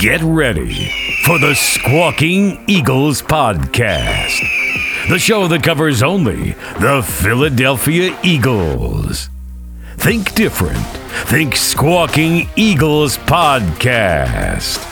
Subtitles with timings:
[0.00, 0.88] Get ready
[1.26, 4.40] for the Squawking Eagles podcast,
[5.10, 9.28] the show that covers only the Philadelphia Eagles.
[9.98, 10.86] Think different.
[11.28, 14.89] Think Squawking Eagles podcast.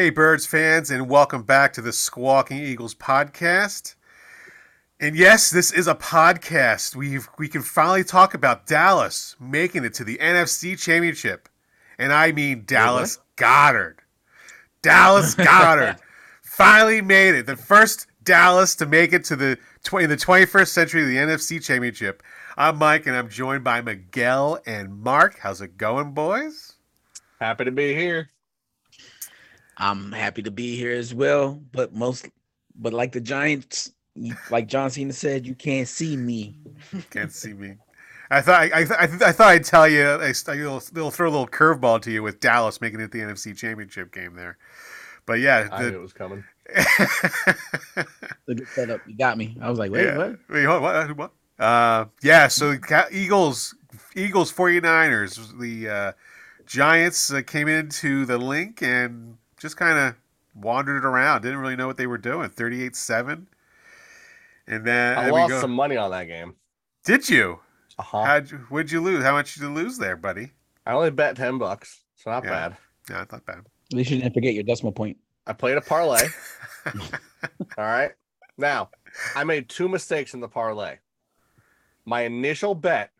[0.00, 3.96] Hey, Birds fans, and welcome back to the Squawking Eagles podcast.
[4.98, 6.96] And yes, this is a podcast.
[6.96, 11.50] We we can finally talk about Dallas making it to the NFC Championship,
[11.98, 13.98] and I mean Dallas Goedert.
[14.80, 15.98] Dallas Goedert
[16.40, 17.44] finally made it.
[17.44, 21.62] The first Dallas to make it to the tw- in the 21st century the NFC
[21.62, 22.22] Championship.
[22.56, 25.40] I'm Mike, and I'm joined by Miguel and Mark.
[25.40, 26.72] How's it going, boys?
[27.38, 28.30] Happy to be here.
[29.80, 32.28] I'm happy to be here as well, but most,
[32.76, 33.90] but like the Giants,
[34.50, 36.58] like John Cena said, you can't see me.
[37.10, 37.76] Can't see me.
[38.30, 40.04] I thought I, I, I, I thought I'd tell you.
[40.04, 43.56] I, will they'll throw a little curveball to you with Dallas making it the NFC
[43.56, 44.58] Championship game there.
[45.26, 46.44] But yeah, I knew it was coming.
[48.46, 49.56] The good setup, you got me.
[49.60, 50.16] I was like, wait, yeah.
[50.16, 50.38] what?
[50.48, 51.16] Wait, hold what?
[51.16, 51.32] What?
[51.58, 52.48] Uh, yeah.
[52.48, 52.76] So
[53.12, 53.76] Eagles,
[54.16, 55.58] Eagles, 49ers.
[55.60, 56.12] The uh,
[56.66, 60.14] Giants uh, came into the Linc and just kind of
[60.60, 61.42] wandered around.
[61.42, 62.50] Didn't really know what they were doing.
[62.50, 63.46] 38-7.
[64.66, 66.54] And then I and lost go- some money on that game.
[67.04, 67.60] Did you?
[67.98, 68.24] Uh-huh.
[68.24, 68.58] How'd you?
[68.68, 69.22] What'd you lose?
[69.22, 70.52] How much did you lose there, buddy?
[70.86, 72.50] I only bet ten bucks, so not Yeah.
[72.50, 72.76] bad.
[73.08, 73.58] Yeah, I not bad.
[73.58, 75.16] At least you didn't forget your decimal point.
[75.46, 76.26] I played a parlay.
[76.86, 78.12] All right.
[78.56, 78.90] Now,
[79.34, 80.98] I made two mistakes in the parlay.
[82.04, 83.10] My initial bet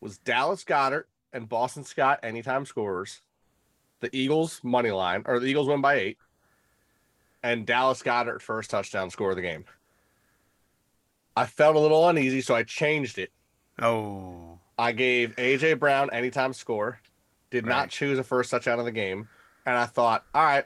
[0.00, 3.20] was Dallas Goedert and Boston Scott anytime scorers.
[4.00, 6.18] The Eagles money line, or the Eagles win by eight,
[7.42, 9.64] and Dallas Goedert first touchdown score of the game.
[11.36, 13.30] I felt a little uneasy, so I changed it.
[13.80, 17.00] Oh, I gave AJ Brown anytime score,
[17.50, 17.72] did Right.
[17.76, 19.28] not choose a first touchdown of the game,
[19.64, 20.64] and I thought, all right,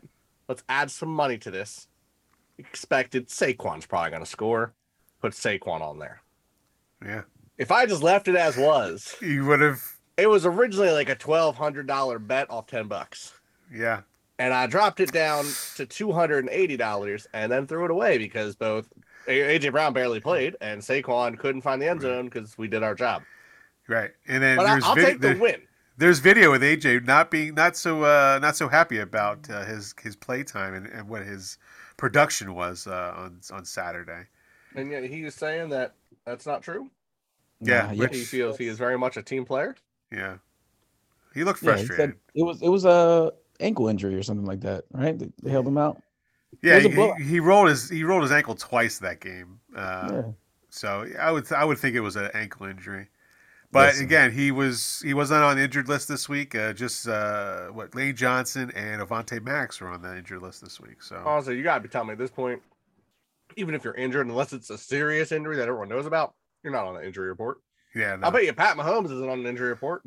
[0.48, 1.88] let's add some money to this.
[2.58, 4.74] Expected Saquon's probably going to score,
[5.20, 6.22] put Saquon on there.
[7.04, 7.22] yeah.
[7.58, 9.82] If I just left it as was, You would have.
[10.20, 13.32] It was originally like a twelve hundred dollar bet off ten bucks,
[13.72, 14.02] Yeah.
[14.38, 15.44] and I dropped it down
[15.76, 18.88] to two hundred and eighty dollars, and then threw it away because both
[19.26, 22.94] AJ Brown barely played and Saquon couldn't find the end zone because we did our
[22.94, 23.22] job.
[23.88, 24.10] Right.
[24.28, 25.60] And then But I, there's I'll vid- take the there- win.
[25.98, 29.94] there's video with AJ not being not so uh, not so happy about uh, his
[30.00, 31.58] his play time and, and what his
[31.96, 34.22] production was uh, on on Saturday.
[34.74, 35.94] And yet he is saying that
[36.24, 36.90] that's not true.
[37.60, 39.76] Yeah, Nah, which- He feels he is very much a team player.
[40.12, 40.36] Yeah.
[41.34, 42.14] He looked yeah, he frustrated.
[42.14, 45.18] said it was it was a ankle injury or something like that, right?
[45.18, 46.02] They, they held him out.
[46.62, 49.60] yeah, he, he, he rolled his he rolled his ankle twice that game.
[49.74, 50.22] Uh, yeah.
[50.70, 53.08] So I would I would think it was an ankle injury.
[53.72, 54.06] But Listen.
[54.06, 56.56] again, he was he wasn't on the injured list this week.
[56.56, 60.80] Uh, just uh, what Lane Johnson and Avonte Max were on the injured list this
[60.80, 61.02] week.
[61.02, 62.60] So Honestly, you gotta be telling me at this point,
[63.56, 66.34] even if you're injured, unless it's a serious injury that everyone knows about,
[66.64, 67.58] you're not on the injury report.
[67.94, 68.26] Yeah, no.
[68.26, 70.02] I'll bet you Pat Mahomes isn't on an injury report.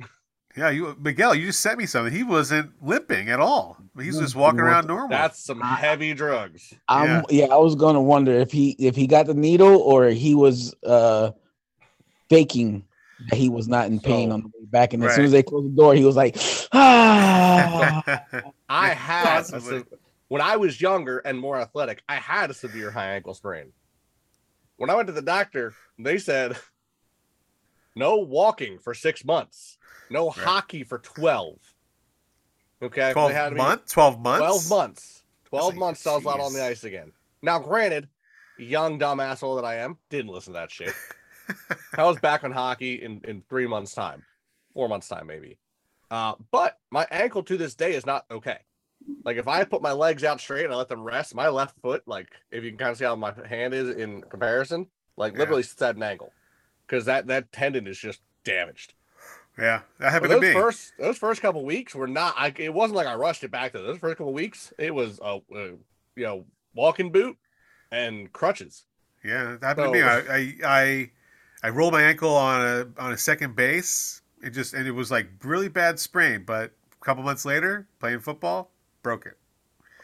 [0.58, 0.70] yeah.
[0.70, 2.14] You Miguel, you just sent me something.
[2.14, 3.78] He wasn't limping at all.
[4.00, 5.10] He's just walking around normal.
[5.10, 6.74] That's some heavy drugs.
[6.88, 7.46] I'm yeah.
[7.46, 11.32] I was gonna wonder if he if he got the needle or he was uh
[12.30, 12.86] faking
[13.30, 14.94] that he was not in pain So- on the way back.
[14.94, 16.36] And as soon as they closed the door, he was like,
[16.74, 18.04] ah.
[18.70, 19.84] I Yeah, had se-
[20.30, 23.72] when I was younger and more athletic, I had a severe high ankle sprain.
[24.78, 26.58] When I went to the doctor, they said
[27.96, 29.78] no walking for six months,
[30.10, 30.38] no Right.
[30.38, 31.60] hockey for twelve.
[32.82, 33.94] Okay, Twelve had me- months.
[33.94, 34.40] Twelve months.
[34.68, 35.24] 12 months.
[35.46, 37.12] 12 like, months I was out on the ice again.
[37.42, 38.10] Now, granted,
[38.58, 40.94] young dumb asshole that I am, didn't listen to that shit.
[41.98, 44.24] I was back on hockey in, in three months' time,
[44.74, 45.58] four months' time, maybe.
[46.10, 48.58] Uh, but my ankle to this day is not okay.
[49.26, 51.78] Like if I put my legs out straight and I let them rest, my left
[51.82, 54.88] foot, like if you can kind of see how my hand is in comparison,
[55.18, 55.40] like Yeah.
[55.40, 56.32] literally sits at an angle.
[56.88, 58.94] Because that that tendon is just damaged.
[59.58, 60.54] Yeah, that But happened to those me.
[60.54, 62.36] first those first couple weeks were not.
[62.38, 64.72] I, it wasn't like I rushed it back to those first couple weeks.
[64.78, 65.64] It was a, a
[66.16, 67.38] you know walking boot
[67.92, 68.86] and crutches.
[69.24, 70.02] Yeah, that happened to me.
[70.02, 71.12] I, I I
[71.64, 74.22] I rolled my ankle on a on a second base.
[74.42, 76.72] It just and it was like really bad sprain, but
[77.02, 78.70] a couple months later, playing football,
[79.02, 79.38] broke it.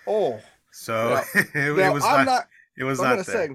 [0.05, 2.47] Oh, So it, it now, was I'm not, not.
[2.77, 3.49] it was I'm not say.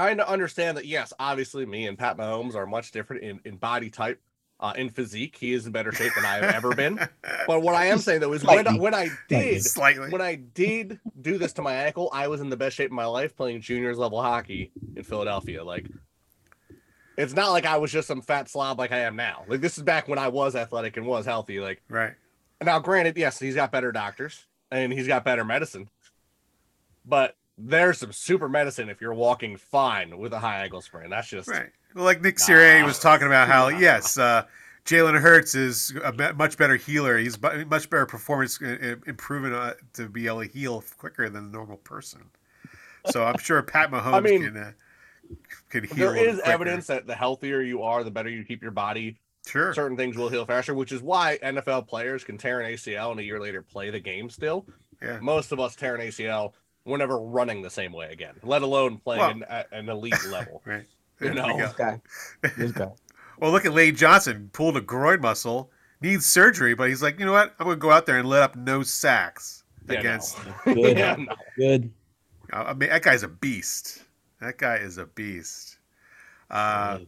[0.00, 3.56] I n- understand that yes, obviously me and Pat Mahomes are much different in, in
[3.56, 4.20] body type
[4.58, 6.98] Uh, in physique, he is in better shape than I have ever been.
[7.46, 10.08] But what I am saying though is when I, when I did Slightly.
[10.10, 12.94] when I did do this to my ankle, I was in the best shape of
[12.96, 15.62] my life playing juniors level hockey in Philadelphia.
[15.62, 15.86] Like,
[17.16, 19.44] it's not like I was just some fat slob like I am now.
[19.46, 21.60] Like, this is back when I was athletic and was healthy.
[21.60, 22.14] Like, Right.
[22.62, 25.88] now, granted, yes, he's got better doctors and he's got better medicine,
[27.04, 31.10] but there's some super medicine if you're walking fine with a high ankle sprain.
[31.10, 31.70] That's just Right.
[31.94, 32.86] Well, like Nick Sirianni Nah.
[32.86, 33.78] was talking about how Nah.
[33.78, 34.44] yes, uh,
[34.84, 37.18] Jalen Hurts is a be- much better healer.
[37.18, 41.28] He's bu- much better performance uh, uh, improvement uh, to be able to heal quicker
[41.28, 42.30] than a normal person.
[43.10, 44.72] So I'm sure Pat Mahomes I mean, can uh,
[45.70, 46.12] can heal.
[46.12, 46.42] there quicker.
[46.50, 49.18] evidence that the healthier you are, the better you keep your body.
[49.46, 49.72] Sure.
[49.72, 53.20] Certain things will heal faster, which is why NFL players can tear an ACL and
[53.20, 54.66] a year later play the game still.
[55.00, 55.20] Yeah.
[55.20, 56.52] Most of us tear an ACL.
[56.86, 60.24] We're never running the same way again, let alone playing Well- an, at an elite
[60.28, 60.62] level.
[60.64, 60.86] Right.
[61.20, 61.48] You There know.
[61.48, 61.58] go.
[61.58, 62.00] This guy.
[62.56, 62.88] This guy.
[63.38, 67.26] Well, look at Lane Johnson pulled a groin muscle, needs surgery, but he's like, you
[67.26, 67.54] know what?
[67.58, 70.00] I'm going to go out there and let up no sacks Yeah, no.
[70.00, 70.38] against.
[70.64, 70.96] Good.
[70.96, 71.34] Yeah, no.
[71.54, 71.92] Good.
[72.50, 74.02] I mean, that guy's a beast.
[74.40, 75.76] That guy is a beast.
[76.50, 77.00] Uh,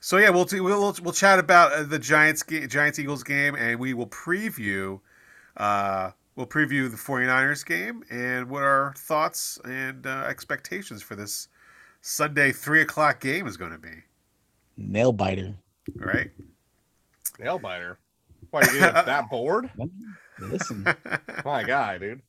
[0.00, 3.56] So yeah, we'll t- we'll we'll chat about uh, the Giants ga- Giants Eagles game,
[3.56, 5.00] and we will preview
[5.56, 11.48] uh, we'll preview the 49ers game and what our thoughts and uh, expectations for this
[12.02, 13.90] Sunday three o'clock game is going to be.
[14.76, 15.54] Nail biter.
[16.00, 16.30] All right.
[17.38, 17.98] Nail biter.
[18.50, 19.70] Why are you that bored?
[20.38, 20.86] Listen.
[21.44, 22.22] My guy, dude.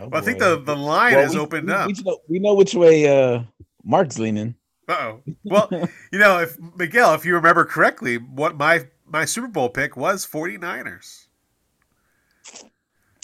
[0.00, 1.86] Oh, Well, I think the the line Well, is we- opened we, up.
[1.86, 3.42] We know, we know which way uh
[3.84, 4.54] Mark's leaning.
[4.88, 5.22] Uh oh.
[5.44, 5.68] Well,
[6.12, 10.26] you know, if Miguel, if you remember correctly, what my my Super Bowl pick was
[10.26, 11.26] 49ers.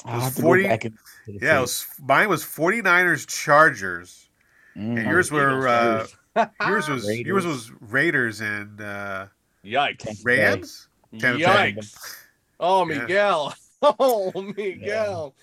[0.06, 4.28] I'll 40 and Yeah, it was, mine was 49ers Chargers.
[4.76, 4.98] Mm.
[4.98, 6.06] And yours were uh,
[6.66, 7.46] yours was yours Raiders.
[7.46, 9.26] was Raiders and uh,
[9.64, 10.24] Yikes.
[10.24, 10.88] Rams.
[11.18, 11.44] Tampa Bay.
[11.76, 11.96] Yikes.
[12.60, 12.98] Oh, Yeah.
[13.00, 13.54] Miguel.
[13.82, 15.34] Oh, Miguel.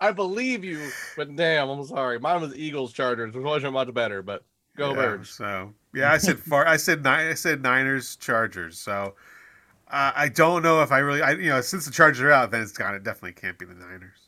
[0.00, 2.18] I believe you, but damn, I'm sorry.
[2.20, 4.44] Mine was Eagles Chargers, which wasn't much better, but
[4.76, 5.30] go Yeah, Birds.
[5.30, 6.66] So yeah, I said far.
[6.66, 7.26] I said nine.
[7.28, 8.78] I said Niners Chargers.
[8.78, 9.14] So
[9.90, 11.22] uh, I don't know if I really.
[11.22, 12.94] I you know since the Chargers are out, then it's gone.
[12.94, 14.18] it definitely can't be the Niners.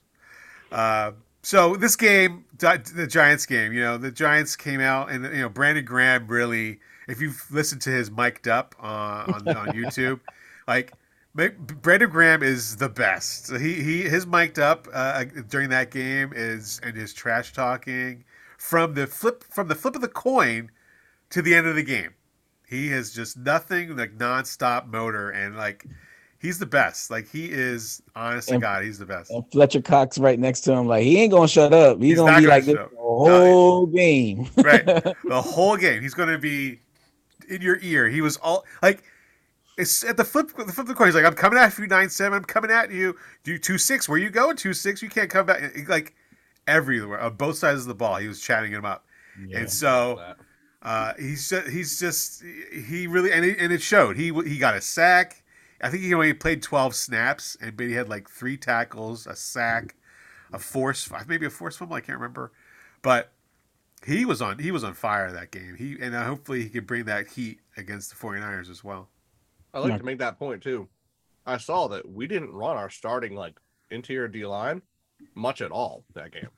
[0.70, 1.12] Uh,
[1.43, 5.49] so this game, the Giants game, you know, the Giants came out and you know
[5.49, 6.81] Brandon Graham really.
[7.09, 10.20] If you've listened to his mic'd up uh, on on YouTube,
[10.67, 10.93] like.
[11.35, 13.56] Brandon Graham is the best.
[13.56, 18.25] He he his mic'd up uh, during that game is and his trash talking
[18.59, 20.70] from the flip from the flip of the coin
[21.31, 22.11] to the end of the game.
[22.73, 25.85] He has just nothing like nonstop motor and like
[26.39, 27.11] he's the best.
[27.11, 29.31] Like he is honest to God, he's the best.
[29.31, 31.99] And Fletcher Cox right next to him, like he ain't gonna shut up.
[31.99, 32.91] He's, He's gonna be gonna like this the up.
[32.97, 34.49] whole game.
[34.57, 34.87] Right.
[35.25, 36.01] The whole game.
[36.01, 36.81] He's gonna be
[37.51, 38.09] in your ear.
[38.09, 39.05] He was all like
[39.77, 41.09] it's at the flip the flip of the coin.
[41.09, 43.15] He's like, I'm coming at you nine seven, I'm coming at you.
[43.45, 44.09] Do two six.
[44.09, 44.57] Where you going?
[44.57, 46.15] Two six, you can't come back like
[46.67, 48.17] everywhere on both sides of the ball.
[48.17, 49.05] He was chatting him up.
[49.55, 50.37] And so That.
[50.82, 52.43] Uh, he's just, he's just
[52.73, 54.17] he really and it, and it showed.
[54.17, 55.43] He he got a sack.
[55.81, 59.37] I think he only played twelve snaps, and but he had like three tackles, a
[59.37, 59.94] sack,
[60.52, 61.94] a force maybe a force fumble.
[61.96, 62.52] I can't remember,
[63.00, 63.32] but
[64.05, 65.76] he was on he was on fire that game.
[65.76, 69.08] He and uh, hopefully he could bring that heat against the 49ers as well.
[69.73, 69.99] I like Yeah.
[69.99, 70.88] to make that point too.
[71.46, 73.55] I saw that we didn't run our starting like
[73.90, 74.82] interior D line
[75.35, 76.49] much at all that game,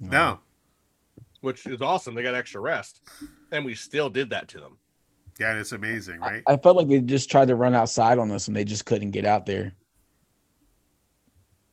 [0.00, 0.40] No,
[1.40, 2.14] which is awesome.
[2.14, 3.00] They got extra rest,
[3.52, 4.78] and we still did that to them.
[5.38, 6.42] yeah, it's amazing, right?
[6.46, 9.12] I felt like they just tried to run outside on us and they just couldn't
[9.12, 9.72] get out there.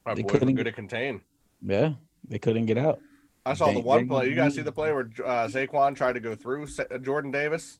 [0.05, 1.21] Our They couldn't- good at contain.
[1.61, 1.93] Yeah,
[2.27, 2.99] they couldn't get out.
[3.45, 4.29] I saw the one they- play.
[4.29, 7.31] You guys see the play where uh, Saquon tried to go through Sa- uh, Jordan
[7.31, 7.79] Davis?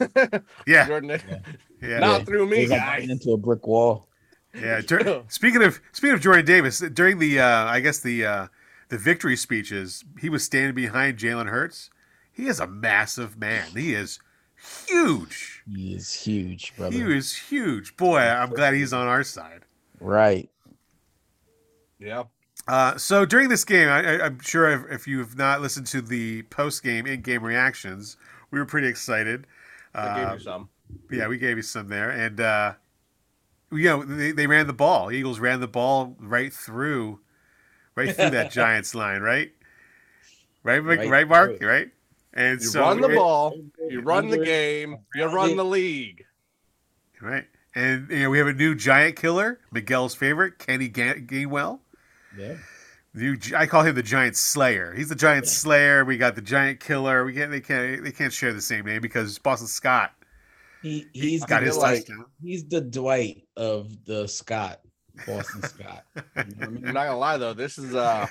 [0.66, 1.38] yeah, Jordan, Da-
[1.80, 3.00] yeah, not through me, They got guys.
[3.00, 4.08] ran into a brick wall.
[4.54, 4.80] Yeah.
[4.80, 8.46] Dur- speaking of speaking of Jordan Davis, during the uh, I guess the uh,
[8.90, 11.90] the victory speeches, he was standing behind Jalen Hurts.
[12.32, 13.76] He is a massive man.
[13.76, 14.20] He is
[14.86, 15.64] huge.
[15.66, 16.92] He is huge, brother.
[16.94, 17.96] He is huge.
[17.96, 19.64] Boy, I'm glad he's on our side.
[20.00, 20.50] Right.
[21.98, 22.24] Yeah,
[22.66, 26.00] Uh, so during this game, I, I, I'm sure if, if you've not listened to
[26.02, 28.16] the post game in game reactions,
[28.50, 29.46] we were pretty excited.
[29.94, 30.68] I gave Uh, you some.
[31.10, 32.74] Yeah, we gave you some there, and uh,
[33.72, 35.12] you know they, they ran the ball.
[35.12, 37.20] Eagles ran the ball right through,
[37.96, 39.50] right through that Giants line, right?
[40.62, 41.88] Right, Right right, Mark, through right?
[42.34, 43.54] And You so run the it- ball,
[43.88, 46.24] you run the game, you run the league.
[47.20, 47.46] right?
[47.74, 51.80] And you know we have a new Giant killer, Miguel's favorite, Kenny Ga- Gainwell.
[52.36, 52.56] Yeah.
[53.14, 54.94] New, I call him the Giant Slayer.
[54.94, 56.04] He's the Giant Slayer.
[56.04, 57.24] We got the Giant Killer.
[57.24, 60.12] We can't, they can't, they can't share the same name because Boston Scott
[60.80, 62.26] He he's got his like- touchdown.
[62.40, 64.80] he's the Dwight of the Scott,
[65.26, 66.04] Boston Scott.
[66.16, 66.22] You
[66.56, 66.82] know I I'm mean?
[66.84, 68.26] not gonna lie though, this is uh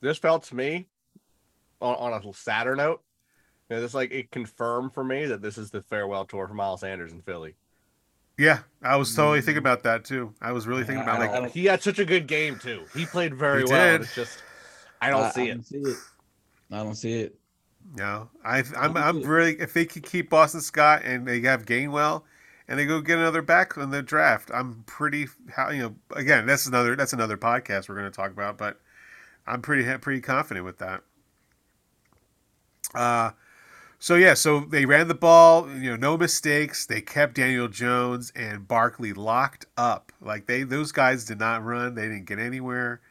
[0.00, 0.86] this felt to me
[1.80, 3.02] on, on a sadder note.
[3.70, 6.54] You know, this like it confirmed for me that this is the farewell tour for
[6.54, 7.54] Miles Sanders in Philly.
[8.38, 9.44] Yeah, I was totally Mm.
[9.44, 10.32] thinking about that too.
[10.40, 12.58] I was really thinking Yeah, about I like, don't- He had such a good game
[12.58, 12.84] too.
[12.94, 14.00] He played very He well.
[14.02, 14.42] It's just
[15.00, 15.48] I don't see I it.
[15.54, 15.96] don't see it.
[16.70, 17.38] I don't see it.
[17.96, 21.64] No, I I'm I'm I'm really if they could keep Boston Scott and they have
[21.66, 22.22] Gainwell
[22.72, 26.46] and they go get another back in the draft, I'm pretty how you know again
[26.46, 28.80] that's another that's another podcast we're going to talk about, but
[29.46, 31.02] I'm pretty pretty confident with that.
[32.94, 33.32] Uh,
[33.98, 36.86] so yeah, so they ran the ball, you know, no mistakes.
[36.86, 40.10] They kept Daniel Jones and Barkley locked up.
[40.22, 41.94] Like they those guys did not run.
[41.94, 43.02] They didn't get anywhere.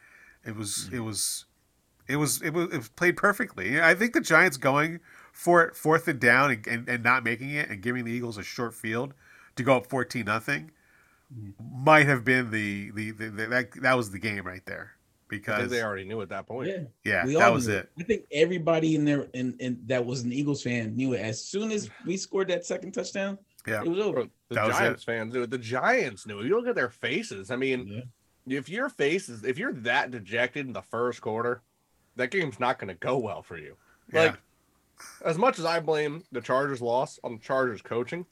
[0.43, 1.45] It was it was
[2.07, 3.79] it was it was it was played perfectly.
[3.79, 5.01] I think the Giants going
[5.31, 8.39] for it fourth and down and, and, and not making it and giving the Eagles
[8.39, 9.13] a short field
[9.55, 10.71] to go up fourteen nothing
[11.33, 11.83] mm-hmm.
[11.83, 14.91] might have been the, the, the, the that that was the game right there
[15.31, 16.69] because they already knew at that point.
[16.69, 17.89] Yeah, yeah we that all was knew it.
[17.97, 21.21] I think everybody in there in, in that was an Eagles fan knew it.
[21.21, 23.81] As soon as we scored that second touchdown, Yeah.
[23.81, 24.27] it was over.
[24.49, 25.49] The That Giants fans knew it.
[25.49, 26.47] The Giants knew it.
[26.47, 27.49] You look at their faces.
[27.49, 28.03] I mean,
[28.45, 28.57] Yeah.
[28.57, 31.61] if your face is if you're that dejected in the first quarter,
[32.17, 33.77] that game's not going to go well for you.
[34.13, 34.21] Yeah.
[34.23, 34.39] Like,
[35.25, 38.25] as much as I blame the Chargers' loss on the Chargers' coaching,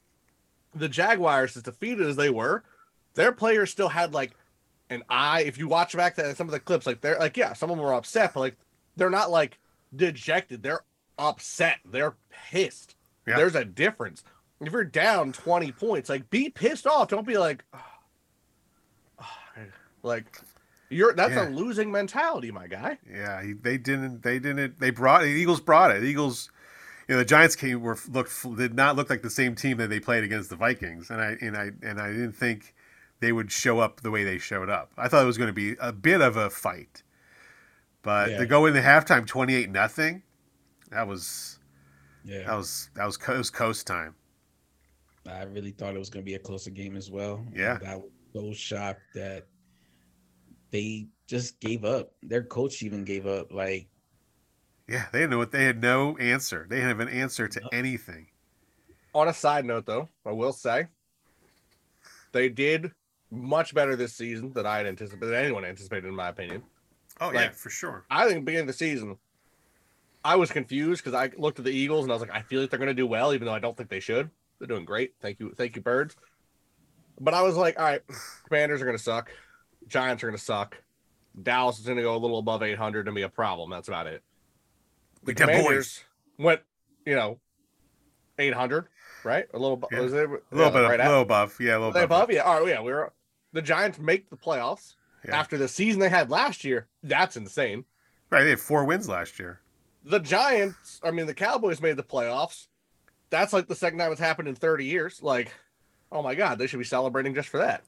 [0.79, 2.63] the Jaguars, as defeated as they were,
[3.15, 4.31] their players still had like
[4.89, 5.41] an eye.
[5.41, 7.77] If you watch back to some of the clips, like they're like, yeah, some of
[7.77, 8.57] them were upset, but like
[8.95, 9.59] they're not like
[9.95, 10.63] dejected.
[10.63, 10.83] They're
[11.17, 11.77] upset.
[11.85, 12.15] They're
[12.51, 12.95] pissed.
[13.27, 13.35] Yeah.
[13.37, 14.23] There's a difference.
[14.61, 17.07] If you're down 20 points, like be pissed off.
[17.09, 17.63] Don't be like,
[20.03, 20.39] like
[20.89, 21.47] you're that's Yeah.
[21.47, 22.97] a losing mentality, my guy.
[23.09, 24.23] Yeah, they didn't.
[24.23, 24.79] They didn't.
[24.79, 25.59] They brought the Eagles.
[25.61, 26.01] Brought it.
[26.01, 26.49] The Eagles.
[27.09, 29.89] You know, the Giants came were looked did not look like the same team that
[29.89, 32.75] they played against the Vikings, and I and I and I didn't think
[33.19, 34.91] they would show up the way they showed up.
[34.95, 37.01] I thought it was going to be a bit of a fight,
[38.03, 38.37] but Yeah.
[38.37, 40.21] to go into halftime twenty eight nothing,
[40.91, 41.57] that was
[42.23, 44.13] Yeah, that was that was coast coast time.
[45.27, 47.43] I really thought it was going to be a closer game as well.
[47.53, 47.79] Yeah.
[47.87, 49.47] I was so shocked that
[50.71, 52.11] they just gave up.
[52.21, 53.51] Their coach even gave up.
[53.51, 53.89] Like,
[54.89, 56.65] Yeah, they didn't know what they had no answer.
[56.67, 57.69] They didn't have an answer to No.
[57.71, 58.27] anything.
[59.13, 60.87] On a side note, though, I will say
[62.31, 62.91] they did
[63.31, 66.63] much better this season than I had anticipated, than anyone anticipated, in my opinion.
[67.21, 68.05] Oh yeah, for sure.
[68.09, 69.17] I think beginning of the season,
[70.23, 72.61] I was confused because I looked at the Eagles and I was like, I feel
[72.61, 74.29] like they're going to do well, even though I don't think they should.
[74.57, 75.13] They're doing great.
[75.21, 76.15] Thank you, thank you, birds.
[77.19, 78.01] But I was like, all right,
[78.47, 79.29] Commanders are going to suck.
[79.87, 80.77] Giants are going to suck.
[81.43, 83.69] Dallas is going to go a little above 800 and be a problem.
[83.69, 84.23] That's about it.
[85.23, 86.03] The We got boys.
[86.37, 86.61] Went,
[87.05, 87.39] you know,
[88.37, 88.87] 800,
[89.23, 89.45] right?
[89.53, 89.99] A little, Yeah.
[89.99, 91.57] was it, A little bit, right a little above.
[91.59, 92.41] Yeah, a little bit above, yeah.
[92.41, 92.81] All right, yeah.
[92.81, 93.11] We were
[93.51, 94.95] the Giants make the playoffs
[95.25, 95.37] Yeah.
[95.37, 96.87] after the season they had last year.
[97.03, 97.85] That's insane.
[98.29, 99.59] Right, they had four wins last year.
[100.05, 102.67] The Giants, I mean, the Cowboys made the playoffs.
[103.29, 105.21] That's like the second time it's happened in 30 years.
[105.21, 105.53] Like,
[106.11, 107.83] oh my God, they should be celebrating just for that.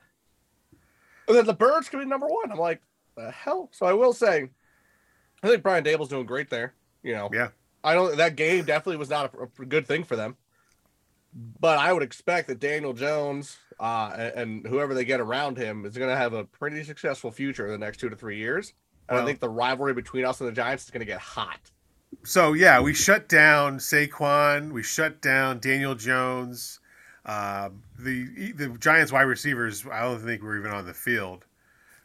[1.27, 2.51] And then the Birds could be number one.
[2.51, 2.81] I'm like,
[3.15, 3.69] the hell?
[3.71, 4.49] So I will say,
[5.41, 6.73] I think Brian Daboll's doing great there.
[7.03, 7.49] You know, Yeah.
[7.83, 8.15] I don't.
[8.17, 10.35] That game definitely was not a, a good thing for them.
[11.59, 15.85] But I would expect that Daniel Jones uh, and, and whoever they get around him
[15.85, 18.73] is going to have a pretty successful future in the next two to three years.
[19.07, 21.19] And Well- I think the rivalry between us and the Giants is going to get
[21.19, 21.59] hot.
[22.23, 24.71] So yeah, we shut down Saquon.
[24.73, 26.79] We shut down Daniel Jones.
[27.25, 29.85] Um, the the Giants wide receivers.
[29.89, 31.45] I don't think were even on the field.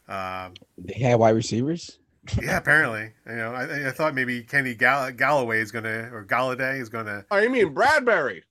[0.07, 1.99] Um, they had wide receivers.
[2.41, 3.11] Yeah, apparently.
[3.27, 7.25] You know, I, I thought maybe Kenny Gall- Galloway is gonna or Golladay is gonna.
[7.31, 8.41] Oh, you mean Bradberry?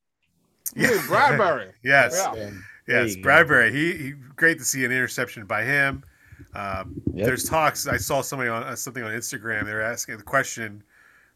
[0.75, 1.73] You mean Bradberry?
[1.85, 2.35] yes, Yeah.
[2.35, 2.51] Yeah.
[2.89, 3.23] Yes, you.
[3.23, 3.73] Bradberry.
[3.73, 6.05] He, he great to see an interception by him.
[6.55, 7.27] Um, Yep.
[7.27, 7.87] There's talks.
[7.87, 9.65] I saw somebody on uh, something on Instagram.
[9.65, 10.83] They were asking the question: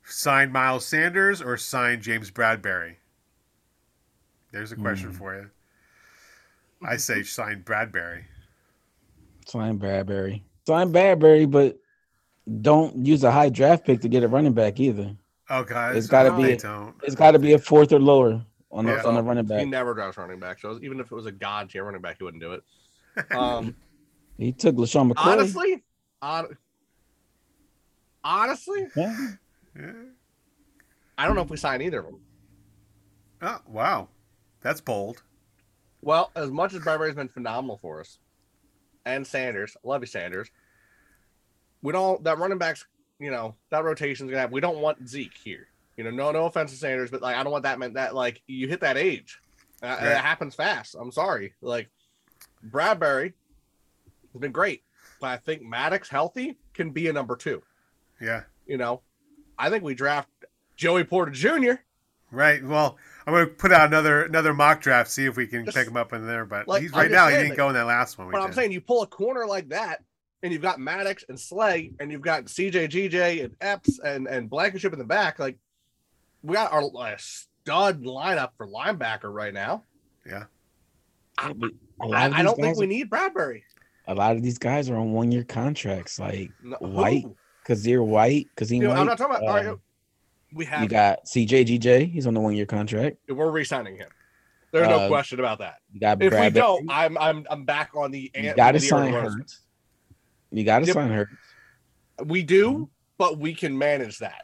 [0.04, 2.96] sign Miles Sanders or sign James Bradberry?
[4.52, 5.16] There's a question Hmm.
[5.16, 5.50] for you.
[6.82, 8.24] I say sign Bradberry.
[9.46, 10.42] Sign Bradberry.
[10.66, 11.78] Sign Bradberry, but
[12.62, 15.14] don't use a high draft pick to get a running back either.
[15.50, 16.94] Okay, guys, It's gotta no, be They a- don't.
[17.02, 19.02] It's got to be a fourth or lower on the Yeah.
[19.04, 19.60] on the running back.
[19.60, 20.60] He never drafts running back.
[20.60, 22.62] So even if it was a god tier running back, he wouldn't do it.
[23.36, 23.74] Um,
[24.38, 25.26] He took LeSean McCoy.
[25.32, 25.82] honestly,
[26.22, 26.56] hon-
[28.24, 29.16] honestly, Yeah.
[29.76, 29.92] Yeah.
[31.18, 32.20] I don't know if we sign either of them.
[33.42, 34.08] Oh, wow,
[34.62, 35.22] that's bold.
[36.02, 38.18] Well, as much as Bradberry's been phenomenal for us,
[39.04, 40.50] and Sanders, love you, Sanders.
[41.82, 42.84] We don't that running backs,
[43.18, 44.52] you know, that rotation's gonna have.
[44.52, 45.68] We don't want Zeke here.
[45.96, 48.14] You know, no, no offense to Sanders, but like I don't want that meant that
[48.14, 49.40] like you hit that age.
[49.82, 50.02] Uh, Right.
[50.12, 50.94] It happens fast.
[50.98, 51.54] I'm sorry.
[51.62, 51.88] Like
[52.70, 53.32] Bradberry
[54.32, 54.82] has been great,
[55.20, 57.62] but I think Maddox healthy can be a number two.
[58.20, 58.42] Yeah.
[58.66, 59.00] You know,
[59.58, 60.28] I think we draft
[60.76, 61.72] Joey Porter Jr.
[62.30, 62.62] Right.
[62.64, 62.96] Well,
[63.26, 65.88] I'm going to put out another another mock draft, see if we can Just- pick
[65.88, 66.44] him up in there.
[66.44, 67.28] But like, he's right now.
[67.28, 68.28] he didn't that- go in that last one.
[68.28, 68.54] we But I'm did.
[68.56, 70.04] saying you pull a corner like that,
[70.42, 74.48] and you've got Maddox and Slay, and you've got CJ, GJ, and Epps and and
[74.48, 75.38] Blankenship in the back.
[75.38, 75.58] Like
[76.42, 79.84] we got our uh, stud lineup for linebacker right now.
[80.26, 80.44] Yeah.
[81.42, 81.52] Yeah,
[82.06, 83.62] lot I, of I don't think guys we are- need Bradberry.
[84.06, 87.36] a lot of these guys are on one year contracts, like No, White, who?
[87.66, 89.00] Kyzir White, Kazim You know, White.
[89.00, 89.48] I'm not talking about.
[89.48, 89.80] all right, um,
[90.52, 93.16] we have you got CJ GJ, he's on the one year contract.
[93.28, 94.08] we're re-signing him.
[94.72, 95.76] There's no Uh, question about that.
[95.92, 98.30] You got If we don't, I'm I'm I'm back on the.
[98.34, 99.60] you ant- got to sign Aaron Hurts.
[100.50, 100.94] You got to Yep.
[100.94, 101.32] sign Hurts.
[102.24, 102.82] We do, Mm-hmm.
[103.18, 104.42] but we can manage that.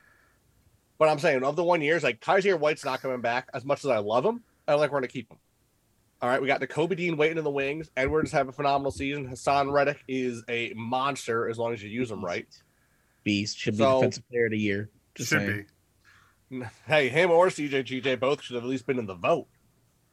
[0.98, 3.48] But I'm saying of the one years, like Kyzir White's not coming back.
[3.52, 5.38] As much as I love him, I don't think we're gonna keep him.
[6.22, 7.90] All right, we got the Kobe Dean waiting in the wings.
[7.96, 9.28] Edwards have a phenomenal season.
[9.28, 12.46] Haason Reddick is a monster as long as you use him right.
[13.24, 14.88] Beast should be So- defensive player of the year.
[15.14, 15.66] Just Should saying.
[16.50, 16.62] be.
[16.86, 19.48] Hey, him or CJ GJ both should have at least been in the vote.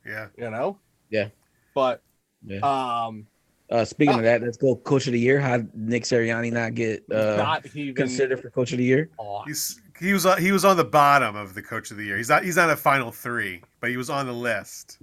[0.05, 0.29] Yeah.
[0.35, 0.79] You know.
[1.12, 1.29] Yeah.
[1.75, 2.01] But
[2.43, 2.59] Yeah.
[3.05, 3.27] um,
[3.70, 5.39] Uh, speaking uh, of that, let's go coach of the year.
[5.39, 9.10] How did Nick Sirianni not get uh, not even considered for coach of the year?
[9.17, 12.03] Oh, He's he was on- he was on the bottom of the coach of the
[12.03, 12.17] year.
[12.17, 15.00] He's not he's not a final three, but he was on the list.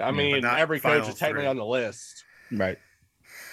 [0.00, 1.48] I mean, not every coach is technically three.
[1.48, 2.24] on the list.
[2.52, 2.78] Right.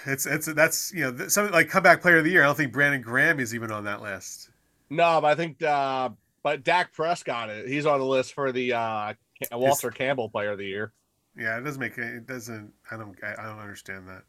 [0.06, 2.44] It's it's that's you know th- something like comeback player of the year.
[2.44, 4.50] I don't think Brandon Graham is even on that list.
[4.90, 6.10] No, but I think, uh,
[6.44, 9.13] but Dak Prescott, is- he's on the list for the uh,
[9.50, 10.92] Ca- Walter Campbell Player of the Year.
[11.38, 12.72] Yeah, it doesn't make it doesn't.
[12.92, 14.24] I don't I, don't understand that.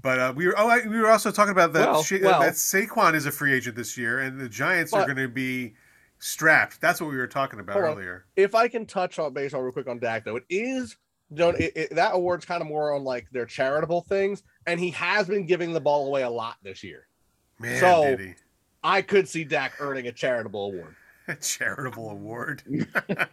[0.00, 2.40] But uh, we were oh I, we were also talking about that Well, Sha- well-
[2.40, 5.74] that Saquon is a free agent this year, and the Giants are going to be
[6.18, 6.80] strapped.
[6.80, 7.92] That's what we were talking about Hold on.
[7.92, 8.24] earlier.
[8.36, 10.96] If I can touch on baseball real quick on Dak, though, it is
[11.34, 14.90] don't it, it, that award's kind of more on like their charitable things, and he
[14.90, 17.06] has been giving the ball away a lot this year.
[17.58, 18.16] Man, So-?
[18.82, 20.94] I could see Dak earning a charitable award.
[21.28, 22.62] A charitable award.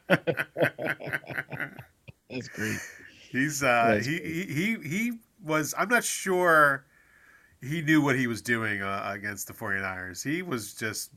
[2.30, 2.80] That's great.
[3.30, 5.12] He's uh That's he, he he he
[5.44, 6.86] was I'm not sure
[7.62, 10.24] he knew what he was doing uh, against the 49ers.
[10.24, 11.12] He was just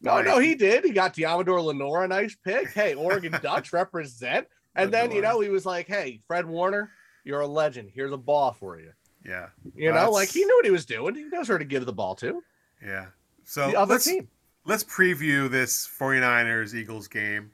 [0.00, 0.84] No, no, he did.
[0.84, 2.70] He got Deommodore Lenoir a nice pick.
[2.72, 4.46] Hey, Oregon Ducks represent.
[4.74, 6.90] And then you know he was like, "Hey, Fred Warner,
[7.24, 7.90] you're a legend.
[7.94, 8.92] Here's a ball for you."
[9.26, 9.48] yeah.
[9.74, 11.14] You know, like he knew what he was doing.
[11.14, 12.42] He knows where to give the ball to.
[12.84, 13.06] Yeah.
[13.44, 14.28] So the other let's team.
[14.64, 17.50] let's preview this 49ers Eagles game.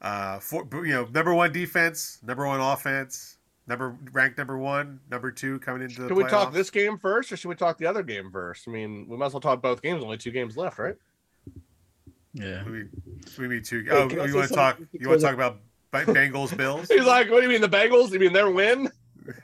[0.00, 5.30] Uh for you know, number 1 defense, number 1 offense, number ranked number 1, number
[5.32, 7.86] 2 coming into the Should we talk this game first, or should we talk the
[7.86, 8.68] other game first?
[8.68, 10.02] I mean, we might as well talk both games.
[10.04, 10.94] Only two games left, right?
[12.34, 12.62] Yeah.
[12.64, 12.84] We,
[13.38, 13.82] we need two.
[13.82, 14.78] Hey, Oh, you want to talk?
[14.92, 15.58] You want to talk about
[15.92, 16.88] Bengals Bills?
[16.88, 18.12] He's like, "What do you mean the Bengals?
[18.12, 18.90] You mean their win?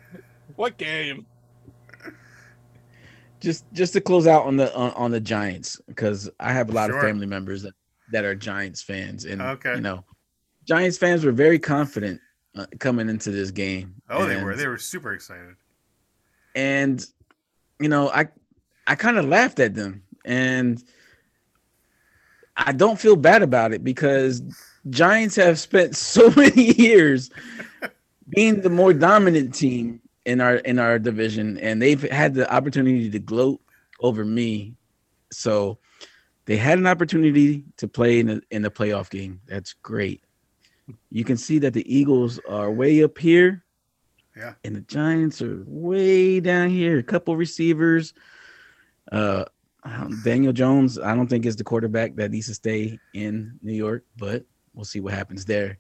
[0.57, 1.27] what game?
[3.41, 6.73] Just just to close out on the on, on the Giants because I have a
[6.73, 6.99] lot Sure.
[6.99, 7.75] of family members that,
[8.13, 9.75] that are Giants fans and Okay.
[9.75, 10.05] you know
[10.65, 12.21] Giants fans were very confident
[12.57, 13.95] uh, coming into this game.
[14.11, 14.55] Oh, they were.
[14.57, 15.57] They were super excited.
[16.55, 17.05] and
[17.81, 18.27] you know i
[18.87, 20.85] i kind of laughed at them and
[22.57, 24.41] i don't feel bad about it because
[24.91, 27.31] giants have spent so many years
[28.29, 33.11] being the more dominant team in our in our division and they've had the opportunity
[33.11, 33.61] to gloat
[34.01, 34.75] over me
[35.33, 35.77] so
[36.47, 40.23] they had an opportunity to play in the in the playoff game that's great
[41.11, 43.65] you can see that the eagles are way up here
[44.37, 44.55] Yeah.
[44.65, 46.99] and the Giants are way down here.
[46.99, 48.13] A couple receivers.
[49.13, 49.45] Uh,
[49.85, 53.75] um, Daniel Jones, I don't think is the quarterback that needs to stay in New
[53.75, 54.45] York, but
[54.75, 55.79] we'll see what happens there.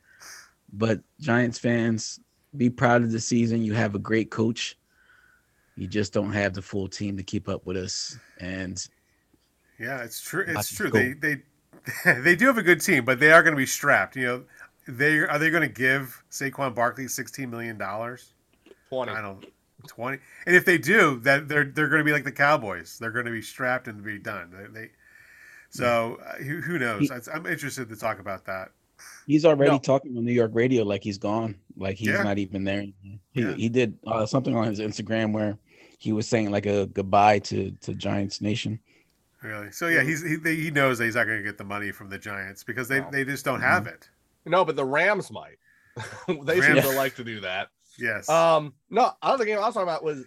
[0.72, 2.20] But Giants fans,
[2.56, 3.62] be proud of the season.
[3.64, 4.78] You have a great coach.
[5.76, 8.16] You just don't have the full team to keep up with us.
[8.40, 8.84] And
[9.78, 10.44] Yeah, it's true.
[10.46, 10.90] It's true.
[10.90, 11.42] They they
[12.20, 14.16] they do have a good team, but they are going to be strapped.
[14.16, 14.44] You know,
[14.86, 18.32] they are they going to give Saquon Barkley sixteen million dollars?
[18.88, 19.12] Twenty.
[19.12, 19.44] I don't
[19.88, 20.18] twenty.
[20.46, 22.98] And if they do, that they're they're going to be like the Cowboys.
[22.98, 24.50] They're going to be strapped and be done.
[24.72, 24.90] They, they
[25.70, 27.10] so uh, who, who knows?
[27.10, 28.70] I, I'm interested to talk about that.
[29.26, 29.78] he's already No.
[29.78, 32.22] talking on New York radio like he's gone, like he's Yeah.
[32.22, 32.82] not even there.
[33.02, 33.54] He, Yeah.
[33.54, 35.58] he did uh, something on his Instagram where
[35.98, 38.78] he was saying like a goodbye to to Giants Nation.
[39.42, 39.72] Really.
[39.72, 42.08] So yeah, he's he, he knows that he's not going to get the money from
[42.08, 43.10] the Giants because they No.
[43.10, 44.08] they just don't have it.
[44.46, 45.56] No, but the Rams might.
[46.44, 47.68] they seem to like to do that.
[47.98, 48.28] Yes.
[48.28, 50.24] Um, no, other game I was talking about was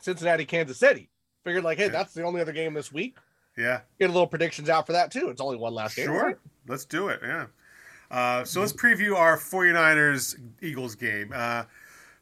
[0.00, 1.10] Cincinnati, Kansas City.
[1.44, 1.90] Figured like, hey, Yeah.
[1.92, 3.18] that's the only other game this week.
[3.56, 3.80] yeah.
[4.00, 5.28] Get a little predictions out for that too.
[5.28, 6.06] It's only one last game.
[6.06, 6.22] Sure.
[6.26, 6.36] right?
[6.66, 7.20] Let's do it.
[7.22, 7.46] Yeah.
[8.10, 11.32] Uh, so let's preview our 49ers Eagles game.
[11.34, 11.64] Uh,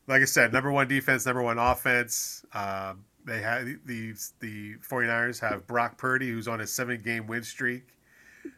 [0.06, 2.44] like I said, number one defense, number one offense.
[2.52, 7.42] Um, they have the the 49ers have Brock Purdy, who's on a seven game win
[7.42, 7.88] streak.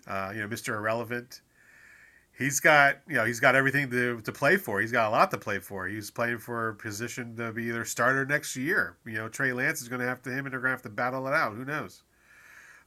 [0.09, 0.75] Uh, you know, Mr.
[0.77, 1.43] Irrelevant.
[2.39, 4.81] He's got you know he's got everything to, to play for.
[4.81, 5.87] He's got a lot to play for.
[5.87, 8.97] He's playing for a position to be either starter next year.
[9.07, 10.83] You know, Trey Lance is going to have to him and they're going to have
[10.83, 11.55] to battle it out.
[11.55, 12.03] Who knows?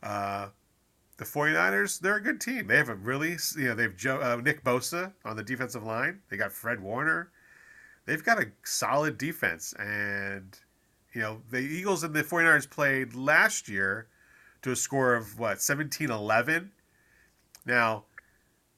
[0.04, 0.50] Uh,
[1.18, 2.68] the 49ers, they're a good team.
[2.68, 6.22] They have a really, you know, they've Joe, uh, Nick Bosa on the defensive line.
[6.30, 7.30] They got Fred Warner.
[8.06, 9.74] They've got a solid defense.
[9.78, 10.58] And,
[11.14, 14.08] you know, the Eagles and the 49ers played last year
[14.62, 16.72] to a score of, what, 17 11?
[17.66, 18.06] Now,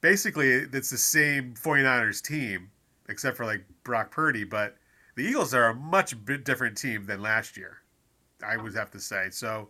[0.02, 2.70] basically, it's the same 49ers team,
[3.08, 4.76] except for like Brock Purdy, but
[5.16, 7.78] the Eagles are a much bit different team than last year,
[8.46, 9.28] I would have to say.
[9.30, 9.68] So,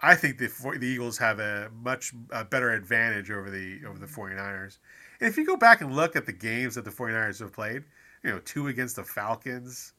[0.00, 4.06] I think the the Eagles have a much a better advantage over the over the
[4.06, 4.78] 49ers.
[5.20, 7.84] And if you go back and look at the games that the 49ers have played,
[8.22, 9.94] you know, two against the Falcons,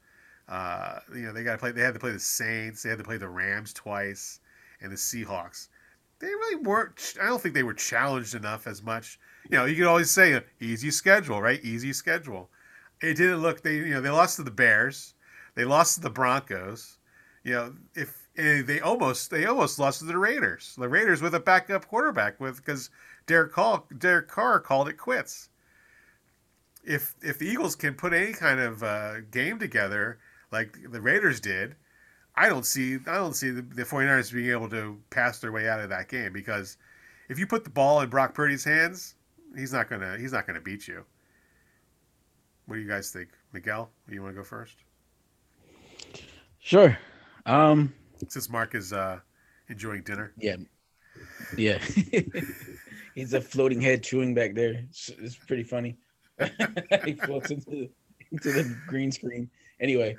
[0.48, 3.00] uh, you know, they got to play they had to play the Saints, they had
[3.00, 4.39] to play the Rams twice
[4.82, 5.70] and the Seahawks.
[6.19, 9.19] They really weren't I don't think they were challenged enough as much.
[9.49, 11.63] You know, you could always say easy schedule, right?
[11.63, 12.49] Easy schedule.
[13.01, 15.13] It didn't look they you know, they lost to the Bears,
[15.56, 16.97] they lost to the Broncos.
[17.43, 20.75] You know, if they almost they almost lost to the Raiders.
[20.77, 22.89] The Raiders with a backup quarterback with because
[23.25, 25.49] Derek Carr Derek Carr called it quits.
[26.84, 30.19] If if the Eagles can put any kind of uh, game together
[30.51, 31.75] like the Raiders did,
[32.38, 35.67] I don't see I don't see the, the 49ers being able to pass their way
[35.67, 36.78] out of that game because
[37.30, 39.15] if you put the ball in Brock Purdy's hands,
[39.56, 41.04] he's not gonna he's not gonna beat you.
[42.67, 43.89] What do you guys think, Miguel?
[44.08, 44.76] You want to go first?
[46.60, 46.97] Sure.
[47.45, 47.93] Um,
[48.28, 49.19] since Mark is uh,
[49.69, 50.34] enjoying dinner.
[50.38, 50.58] Yeah,
[51.58, 51.80] yeah.
[53.15, 54.86] He's a floating head chewing back there.
[54.89, 55.97] It's, it's pretty funny.
[57.06, 57.89] he floats into the,
[58.32, 59.50] into the green screen.
[59.80, 60.17] Anyway,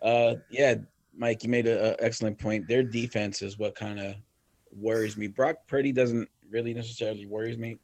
[0.00, 0.76] uh, yeah,
[1.18, 2.68] Mike, you made an excellent point.
[2.68, 4.14] Their defense is what kind of
[4.72, 5.26] worries me.
[5.26, 7.78] Brock Purdy doesn't really necessarily worries me.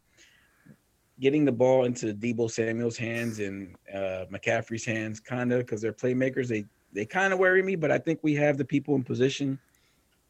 [1.20, 5.92] Getting the ball into Deebo Samuel's hands and uh, McCaffrey's hands, kind of, because they're
[5.92, 6.49] playmakers.
[6.49, 9.59] They they kind of worry me, but I think we have the people in position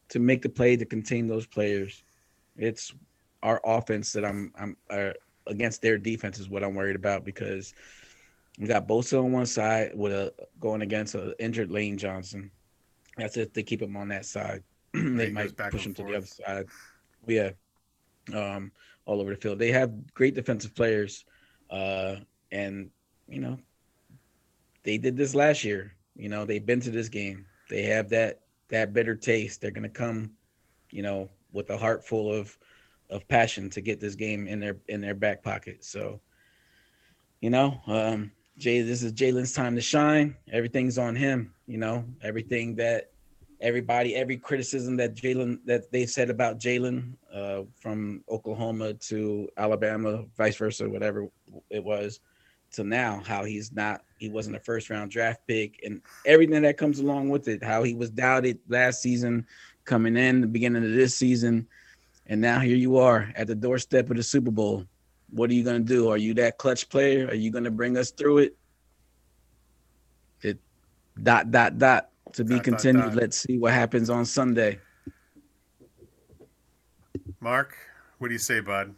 [0.09, 2.03] to make the play to contain those players.
[2.57, 2.93] It's
[3.43, 5.11] our offense that I'm I'm uh,
[5.47, 7.75] against their defense is what I'm worried about because
[8.59, 12.51] we got Bosa on one side with a going against an injured Lane Johnson.
[13.17, 14.63] That's if they keep him on that side.
[14.93, 16.67] they might push him to the other side.
[17.27, 17.51] Yeah,
[18.33, 18.73] um,
[19.07, 19.59] all over the field.
[19.59, 21.25] They have great defensive players,
[21.71, 22.17] uh,
[22.53, 22.91] and
[23.29, 23.59] you know
[24.83, 25.95] they did this last year.
[26.17, 27.47] You know, they've been to this game.
[27.69, 29.61] They have that that bitter taste.
[29.61, 30.33] They're gonna come,
[30.91, 32.57] you know, with a heart full of
[33.11, 35.85] of passion to get this game in their in their back pocket.
[35.85, 36.21] So,
[37.41, 40.37] you know, um, Jay, this is Jalen's time to shine.
[40.53, 41.53] Everything's on him.
[41.67, 43.11] You know, everything that
[43.61, 50.25] everybody, every criticism that Jalen that they said about Jalen, uh, from Oklahoma to Alabama,
[50.37, 51.29] vice versa, whatever
[51.71, 52.21] it was
[52.75, 56.77] to now how he's not he wasn't a first round draft pick and everything that
[56.77, 59.47] comes along with it how he was doubted last season
[59.85, 61.67] coming in the beginning of this season
[62.27, 64.85] and now here you are at the doorstep of the super bowl
[65.35, 67.71] what are you going to do are you that clutch player are you going to
[67.71, 68.57] bring us through it
[70.43, 70.59] it
[71.23, 73.23] dot dot dot to be dot, continued dot, dot.
[73.23, 74.79] let's see what happens on sunday
[77.41, 77.77] mark
[78.19, 78.95] what do you say bud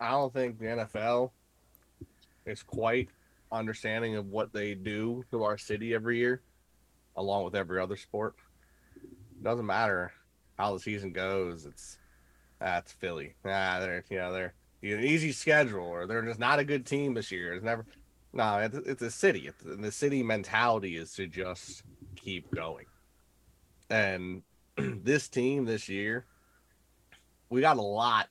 [0.00, 1.30] I don't think the NFL
[2.46, 3.10] is quite
[3.52, 6.40] understanding of what they do to our city every year,
[7.16, 8.34] along with every other sport.
[8.96, 10.10] It doesn't matter
[10.58, 11.66] how the season goes.
[11.66, 11.98] It's
[12.60, 13.34] that's Philly.
[13.44, 17.14] Ah, they're you know they're an easy schedule, or they're just not a good team
[17.14, 17.54] this year.
[17.54, 17.84] It's never.
[18.32, 19.48] No, it's, it's a city.
[19.48, 21.82] It's, the city mentality is to just
[22.14, 22.86] keep going.
[23.88, 24.42] And
[24.76, 26.26] this team this year,
[27.48, 28.28] we got a lot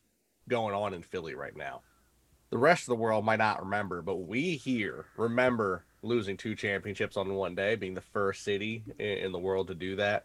[0.47, 1.81] going on in Philly right now.
[2.49, 7.17] The rest of the world might not remember, but we here remember losing two championships
[7.17, 10.23] on one day, being the first city in the world to do that.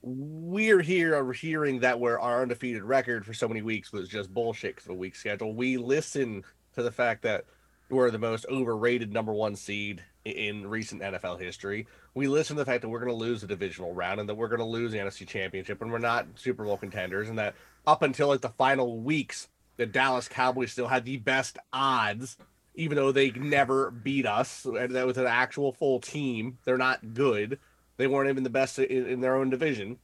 [0.00, 4.32] We're here are hearing that we're our undefeated record for so many weeks was just
[4.32, 5.54] bullshit because of a weak schedule.
[5.54, 7.44] We listen to the fact that
[7.90, 11.86] we're the most overrated number one seed in recent NFL history.
[12.14, 14.34] We listen to the fact that we're going to lose the divisional round and that
[14.34, 17.54] we're going to lose the NFC Championship and we're not Super Bowl contenders and that
[17.86, 22.36] up until like the final weeks, the Dallas Cowboys still had the best odds,
[22.74, 24.64] even though they never beat us.
[24.64, 26.58] And that was an actual full team.
[26.64, 27.58] They're not good.
[27.98, 29.98] They weren't even the best in, in their own division,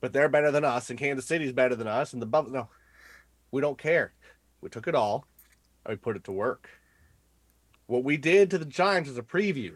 [0.00, 0.90] but they're better than us.
[0.90, 2.12] And Kansas City's better than us.
[2.12, 2.68] And the Buffalo, no,
[3.50, 4.12] we don't care.
[4.60, 5.26] We took it all
[5.84, 6.68] and we put it to work.
[7.86, 9.72] What we did to the Giants was a preview.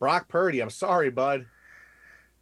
[0.00, 1.46] Brock Purdy, I'm sorry, bud.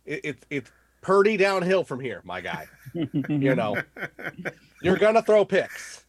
[0.05, 2.67] It, it's it's Purdy downhill from here, my guy.
[2.95, 3.77] you know,
[4.83, 6.05] you're gonna throw picks.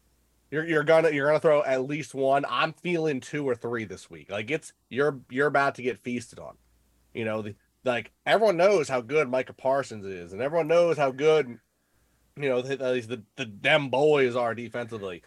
[0.50, 2.46] You're you're gonna you're gonna throw at least one.
[2.50, 4.32] I'm feeling two or three this week.
[4.32, 6.56] Like it's you're you're about to get feasted on.
[7.14, 7.56] You know, the,
[7.88, 11.58] like everyone knows how good Micah Parsons is, and everyone knows how good
[12.36, 15.24] you know the the, the them boys are defensively,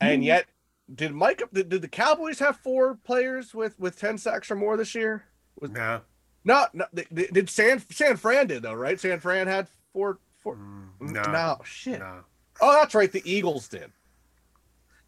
[0.00, 0.46] and yet
[0.94, 4.76] did Micah did, did the Cowboys have four players with with ten sacks or more
[4.76, 5.24] this year?
[5.60, 6.00] Was no.
[6.44, 9.00] no no they- did San San Fran did though right?
[9.00, 10.56] San Fran had four four.
[10.56, 11.22] Mm, No.
[11.22, 12.00] no shit.
[12.00, 12.20] No.
[12.60, 13.10] Oh, that's right.
[13.10, 13.90] The Eagles did.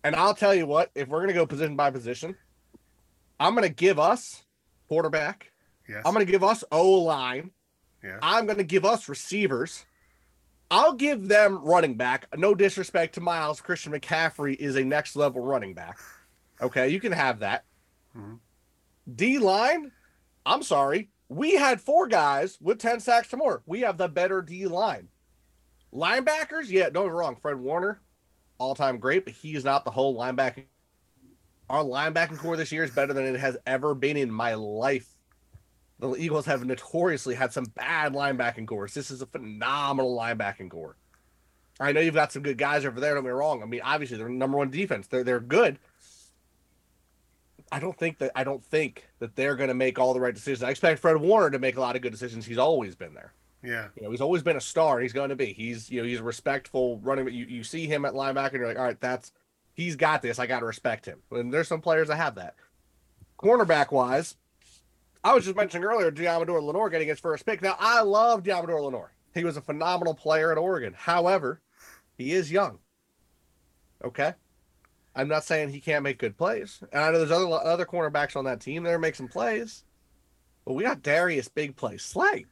[0.05, 2.35] And I'll tell you what, if we're going to go position by position,
[3.39, 4.43] I'm going to give us
[4.89, 5.52] quarterback.
[5.89, 6.03] Yes.
[6.05, 7.51] I'm going to give us O line.
[8.03, 8.19] yeah.
[8.23, 9.85] I'm going to give us receivers.
[10.71, 12.27] I'll give them running back.
[12.37, 13.61] No disrespect to Miles.
[13.61, 15.99] Christian McCaffrey is a next level running back.
[16.63, 17.65] Okay, you can have that.
[18.17, 18.39] Mhm.
[19.15, 19.91] D line,
[20.47, 21.11] I'm sorry.
[21.29, 23.63] We had four guys with 10 sacks or more.
[23.67, 25.09] We have the better D line.
[25.93, 27.37] Linebackers, yeah, don't get me wrong.
[27.37, 28.01] Fred Warner,
[28.59, 30.65] all time great, but he is not the whole linebacking.
[31.69, 35.09] Our linebacking core this year is better than it has ever been in my life.
[36.03, 38.93] The Eagles have notoriously had some bad linebacking cores.
[38.93, 40.97] This is a phenomenal linebacking core.
[41.79, 43.15] I know you've got some good guys over there.
[43.15, 43.63] Don't get me wrong.
[43.63, 45.07] I mean, obviously they're number one defense.
[45.07, 45.79] They're they're good.
[47.71, 50.35] I don't think that I don't think that they're going to make all the right
[50.35, 50.65] decisions.
[50.65, 52.45] I expect Fred Warner to make a lot of good decisions.
[52.45, 53.33] He's always been there.
[53.63, 53.87] Yeah.
[53.95, 54.99] You know, he's always been a star.
[54.99, 55.53] He's going to be.
[55.53, 57.29] He's you know he's a respectful running.
[57.29, 59.31] You you see him at linebacker, and you're like, all right, that's
[59.73, 60.41] he's got this.
[60.41, 61.21] I got to respect him.
[61.31, 62.57] And there's some players that have that.
[63.39, 64.37] Cornerback wise,
[65.25, 67.63] I was just mentioning earlier, Deommodore Lenoir getting his first pick.
[67.63, 69.13] Now I love Deommodore Lenoir.
[69.35, 70.95] He was a phenomenal player at Oregon.
[70.97, 71.61] However,
[72.19, 72.79] he is young.
[74.05, 74.35] Okay.
[75.15, 76.83] I'm not saying he can't make good plays.
[76.93, 79.85] And I know there's other other cornerbacks on that team that are making some plays.
[80.65, 82.47] But we got Darius big play Slay.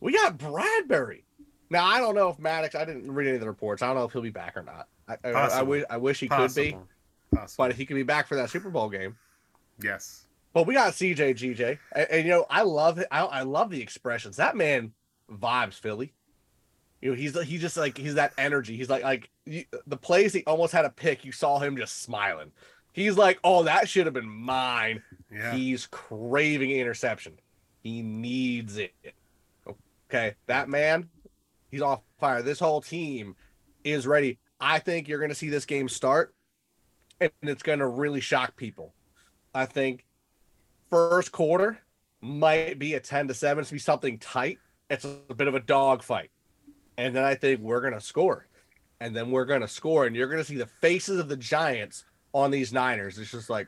[0.00, 1.22] We got Bradberry.
[1.70, 2.74] Now I don't know if Maddox.
[2.74, 3.82] I didn't read any of the reports.
[3.82, 4.88] I don't know if he'll be back or not.
[5.08, 5.66] I, I, I, Possible.
[5.66, 6.88] wish I wish he could be, Possible.
[7.34, 7.64] Possible.
[7.64, 9.16] but if he could be back for that Super Bowl game.
[9.82, 10.26] Yes.
[10.52, 13.08] But we got CJ GJ, and, and, you know I love it.
[13.10, 14.36] I, I love the expressions.
[14.36, 14.92] That man
[15.30, 16.12] vibes Philly.
[17.00, 18.76] You know he's he's just like he's that energy.
[18.76, 21.24] He's like like you, the plays he almost had a pick.
[21.24, 22.52] You saw him just smiling.
[22.92, 25.02] He's like, oh, that should have been mine.
[25.32, 25.54] Yeah.
[25.54, 27.38] He's craving interception.
[27.82, 28.92] He needs it.
[30.10, 31.08] Okay, that man,
[31.70, 32.42] he's off fire.
[32.42, 33.34] This whole team
[33.82, 34.38] is ready.
[34.60, 36.34] I think you're going to see this game start,
[37.18, 38.94] and it's going to really shock people.
[39.54, 40.04] I think
[40.92, 41.78] first quarter
[42.20, 43.62] might be a 10 to 7.
[43.62, 44.58] It's be something tight.
[44.90, 46.30] It's a bit of a dog fight.
[46.98, 48.46] And then I think we're going to score.
[49.00, 50.04] And then we're going to score.
[50.06, 53.18] And you're going to see the faces of the Giants on these Niners.
[53.18, 53.66] It's just like,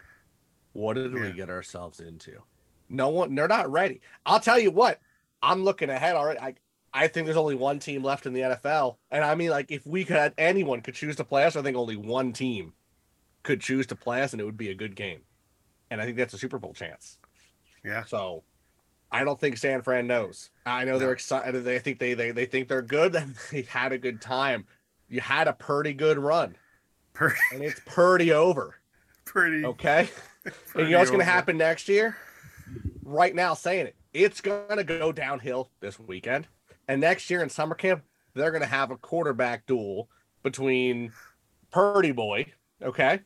[0.75, 1.23] what did Yeah.
[1.23, 2.43] we get ourselves into?
[2.91, 4.03] No one, they're not ready.
[4.27, 5.01] I'll tell you what,
[5.43, 6.39] I'm looking ahead already.
[6.39, 6.55] I,
[6.93, 8.97] I think there's only one team left in the NFL.
[9.11, 11.77] And I mean, like, if we could, anyone could choose to play us, I think
[11.77, 12.75] only one team
[13.43, 15.21] could choose to play us, and it would be a good game.
[15.95, 17.19] And I think that's a Super Bowl chance.
[17.85, 18.03] Yeah.
[18.03, 18.43] So
[19.13, 20.51] I don't think San Fran knows.
[20.67, 21.63] I know they're excited.
[21.63, 23.13] They think they, they they think they're good
[23.53, 24.67] they had a good time.
[25.09, 26.57] You had a pretty good run,
[27.13, 27.37] Pretty.
[27.53, 28.81] and it's pretty over.
[29.25, 29.65] Pretty.
[29.65, 30.09] Okay.
[30.75, 32.19] And you know what's going to happen next year?
[33.03, 36.49] Right now, saying it, it's going to go downhill this weekend.
[36.87, 38.03] And next year in summer camp,
[38.35, 40.11] they're going to have a quarterback duel
[40.43, 41.13] between
[41.71, 42.53] Purdy Boy,
[42.83, 43.21] okay,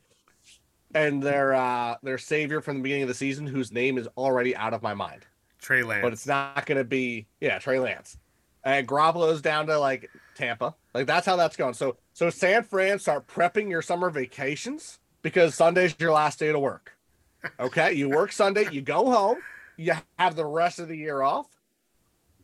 [0.95, 4.57] and their uh, their savior from the beginning of the season, whose name is already
[4.57, 5.27] out of my mind.
[5.61, 6.03] Trey Lance.
[6.03, 8.17] But it's not going to be yeah Trey Lance.
[8.65, 10.75] And Garoppolo's down to like Tampa.
[10.95, 11.75] Like that's how that's going.
[11.75, 16.59] So so San Fran start prepping your summer vacations because Sunday's your last day to
[16.59, 16.93] work.
[17.61, 19.39] Okay, you work Sunday, you go home,
[19.77, 21.47] you have the rest of the year off.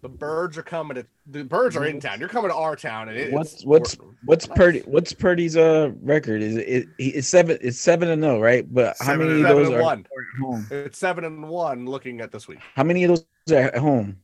[0.04, 2.20] The birds are coming to the birds are in town.
[2.20, 4.80] You're coming to our town, and it, What's it's- what's what's Purdy?
[4.80, 6.42] What's Purdy's uh record?
[6.42, 7.56] Is it, it it's seven?
[7.62, 8.66] It's seven and zero, right?
[8.70, 10.00] But how Seven many of those are one.
[10.00, 10.66] at home?
[10.70, 11.86] It's seven and one.
[11.86, 14.18] Looking at this week, How many of those are at home?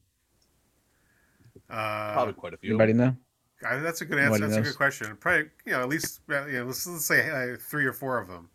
[1.70, 2.72] uh, probably quite a few.
[2.72, 3.16] Anybody know?
[3.66, 4.32] I- that's a good answer.
[4.38, 5.16] Nobody That's a good question.
[5.18, 8.18] Probably, you know, at least, uh, you know, let's, let's say uh, three or four
[8.18, 8.50] of them.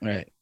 [0.00, 0.32] Right.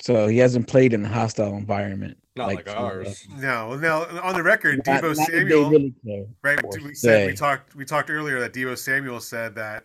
[0.00, 2.18] So he hasn't played in a hostile environment.
[2.38, 3.26] Not like, some of ours.
[3.30, 6.26] Uh, no, now on the record, Not- Deebo not Samuel, really care.
[6.42, 6.58] right?
[6.64, 9.84] or We said we talked we talked earlier that Deebo Samuel said that,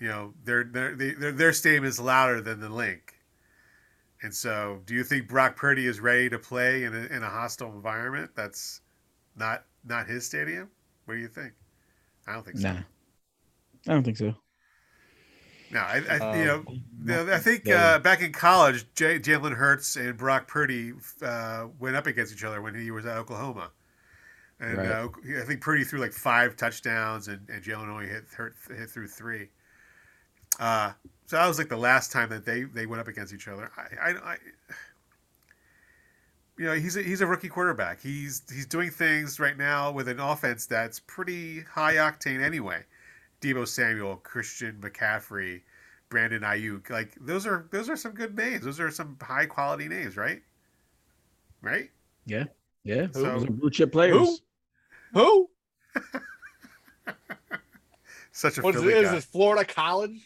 [0.00, 3.14] you know, their their their their stadium is louder than the Linc.
[4.22, 7.28] And so, do you think Brock Purdy is ready to play in a, in a
[7.28, 8.80] hostile environment that's
[9.36, 10.70] not not his stadium?
[11.04, 11.52] What do you think?
[12.26, 12.72] I don't think so.
[12.72, 12.78] Nah,
[13.88, 14.34] I don't think so.
[15.70, 16.64] No, I, I Um, you know,
[17.04, 21.96] no, I think uh, back in college, J- Jalen Hurts and Brock Purdy uh, went
[21.96, 23.70] up against each other when he was at Oklahoma,
[24.60, 24.88] and Right.
[24.88, 25.08] uh,
[25.40, 29.08] I think Purdy threw like five touchdowns, and, and Jalen only hit hit, hit through
[29.08, 29.48] three.
[30.58, 30.92] Uh,
[31.26, 33.70] so that was like the last time that they, they went up against each other.
[33.76, 34.36] I, I, I
[36.56, 38.00] you know, he's a, he's a rookie quarterback.
[38.00, 42.84] He's he's doing things right now with an offense that's pretty high octane anyway.
[43.40, 45.62] Deebo Samuel, Christian McCaffrey,
[46.08, 46.90] Brandon Aiyuk.
[46.90, 48.64] Like those are those are some good names.
[48.64, 50.42] Those are some high quality names, right?
[51.62, 51.90] Right?
[52.26, 52.44] Yeah,
[52.84, 53.06] Yeah.
[53.12, 54.16] So- those are blue chip players.
[54.16, 54.38] Who?
[55.14, 55.50] who?
[58.32, 58.98] Such a What is, Philly it?
[59.04, 59.14] is guy.
[59.16, 60.20] this Florida College?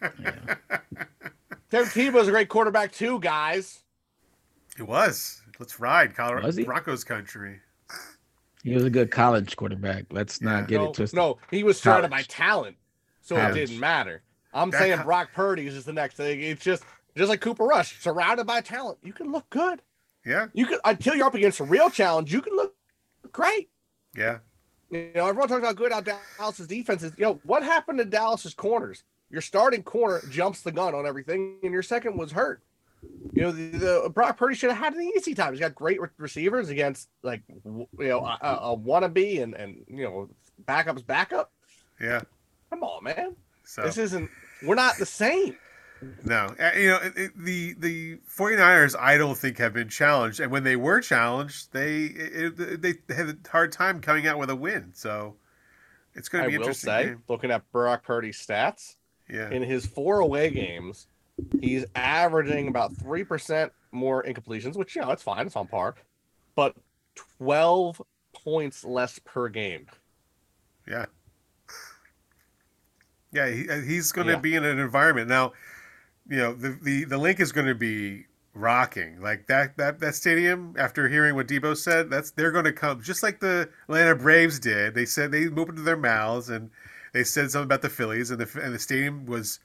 [0.00, 0.08] Yeah.
[1.70, 3.80] Tim Tebow's a great quarterback too, guys.
[4.78, 5.42] It was.
[5.58, 6.64] Let's ride, Colorado Was he?
[6.64, 7.60] Broncos country.
[8.62, 10.06] He was a good college quarterback.
[10.10, 10.50] Let's Yeah.
[10.50, 11.16] not get no, it twisted.
[11.16, 12.76] no, he was surrounded by talent,
[13.20, 13.56] so College.
[13.56, 14.22] it didn't matter.
[14.52, 16.40] I'm That saying co- Brock Purdy is just the next thing.
[16.40, 16.84] It's just
[17.16, 18.98] just like Cooper Rush, surrounded by talent.
[19.02, 19.82] You can look good.
[20.24, 22.32] Yeah, You can until you're up against a real challenge.
[22.32, 22.74] You can look
[23.32, 23.70] great.
[24.14, 24.38] yeah.
[24.90, 27.12] You know, everyone talks about good how Dallas's defense is.
[27.16, 29.04] You know, what happened to Dallas's corners?
[29.30, 32.60] Your starting corner jumps the gun on everything, and your second was hurt.
[33.32, 35.52] You know, the, the Brock Purdy should have had an easy time.
[35.52, 38.38] He's got great re- receivers against like w- you know a,
[38.72, 40.28] a wannabe and and you know
[40.66, 41.50] backups backup.
[42.00, 42.22] Yeah.
[42.70, 43.36] Come on, man.
[43.64, 44.28] So This isn't.
[44.62, 45.56] We're not the same.
[46.24, 50.50] no, you know it, it, the the 49ers I don't think have been challenged, and
[50.50, 54.56] when they were challenged, they it, they had a hard time coming out with a
[54.56, 54.92] win.
[54.94, 55.36] So
[56.14, 56.90] it's going to be will interesting.
[56.90, 57.22] say, game.
[57.28, 58.96] looking at Brock Purdy's stats
[59.28, 61.06] Yeah, in his four away games,
[61.60, 65.96] he's averaging about three percent more incompletions, which you know it's fine, it's on par,
[66.56, 66.76] but
[67.38, 68.00] twelve
[68.34, 69.86] points less per game.
[70.86, 71.06] yeah,
[73.32, 73.48] yeah.
[73.48, 74.38] He, uh, he's going to Yeah.
[74.38, 75.52] be in an environment now.
[76.28, 80.14] You know, the the the Linc is going to be rocking like that that that
[80.14, 84.14] stadium after hearing what Deebo said that's they're going to come just like the atlanta
[84.16, 86.68] braves did they said they opened their mouths and
[87.14, 89.60] they said something about the phillies and the and the stadium was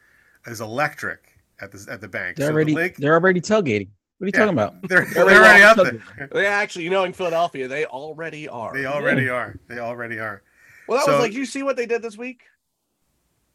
[0.46, 3.90] is electric at the at the bank they're So the already they're already tailgating.
[4.18, 4.40] What are you Yeah.
[4.40, 4.76] talking about?
[4.88, 8.48] they're, They're they're already up already there They actually, you know, in Philadelphia, they already
[8.48, 8.74] are.
[8.74, 10.42] they already are they already are
[10.88, 12.44] well, that so- was like you see what they did this week.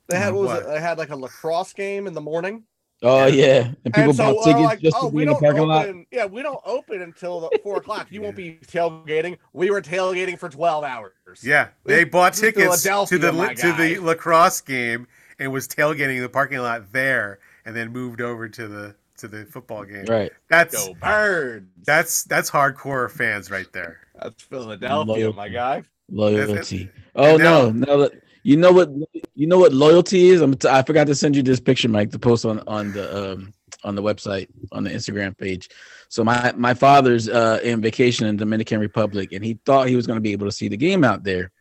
[0.08, 0.62] They had No, what was what?
[0.64, 0.74] it?
[0.74, 2.64] They had like a lacrosse game in the morning.
[3.02, 5.28] Oh yeah, and people and so bought uh, tickets like, just oh, to be in
[5.28, 5.88] the don't parking lot.
[6.10, 8.08] Yeah, we don't open until the four o'clock.
[8.10, 9.38] You won't be tailgating.
[9.54, 11.14] We were tailgating for twelve hours.
[11.42, 15.06] yeah they bought tickets to the my to the lacrosse game
[15.38, 17.38] and was tailgating in the parking lot there
[17.70, 20.33] and then moved over to the to the football game Right.
[20.48, 21.66] that's Go birds.
[21.87, 25.37] that's that's hardcore fans right there That's Philadelphia, Loyalty.
[25.37, 25.85] my guy.
[26.11, 26.90] Loyalty.
[27.14, 27.96] Oh and now- no, no.
[28.02, 28.88] that- You know what?
[29.35, 30.40] You know what loyalty is.
[30.40, 30.54] I'm.
[30.56, 33.52] T- I forgot to send you this picture, Mike, to post on on the um
[33.85, 35.68] on the website on the Instagram page.
[36.09, 40.06] So my my father's uh in vacation in Dominican Republic, and he thought he was
[40.06, 41.52] going to be able to see the game out there.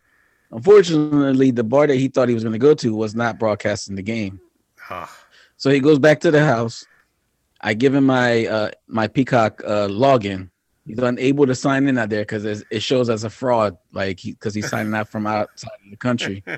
[0.51, 3.95] Unfortunately, the bar that he thought he was going to go to was not broadcasting
[3.95, 4.39] the game.
[4.89, 5.13] Ah.
[5.59, 6.85] So he goes back to the house.
[7.61, 10.49] I give him my uh my Peacock uh login.
[10.87, 14.55] He's unable to sign in out there because it shows as a fraud, like because
[14.55, 16.43] he's signing out from outside of the country.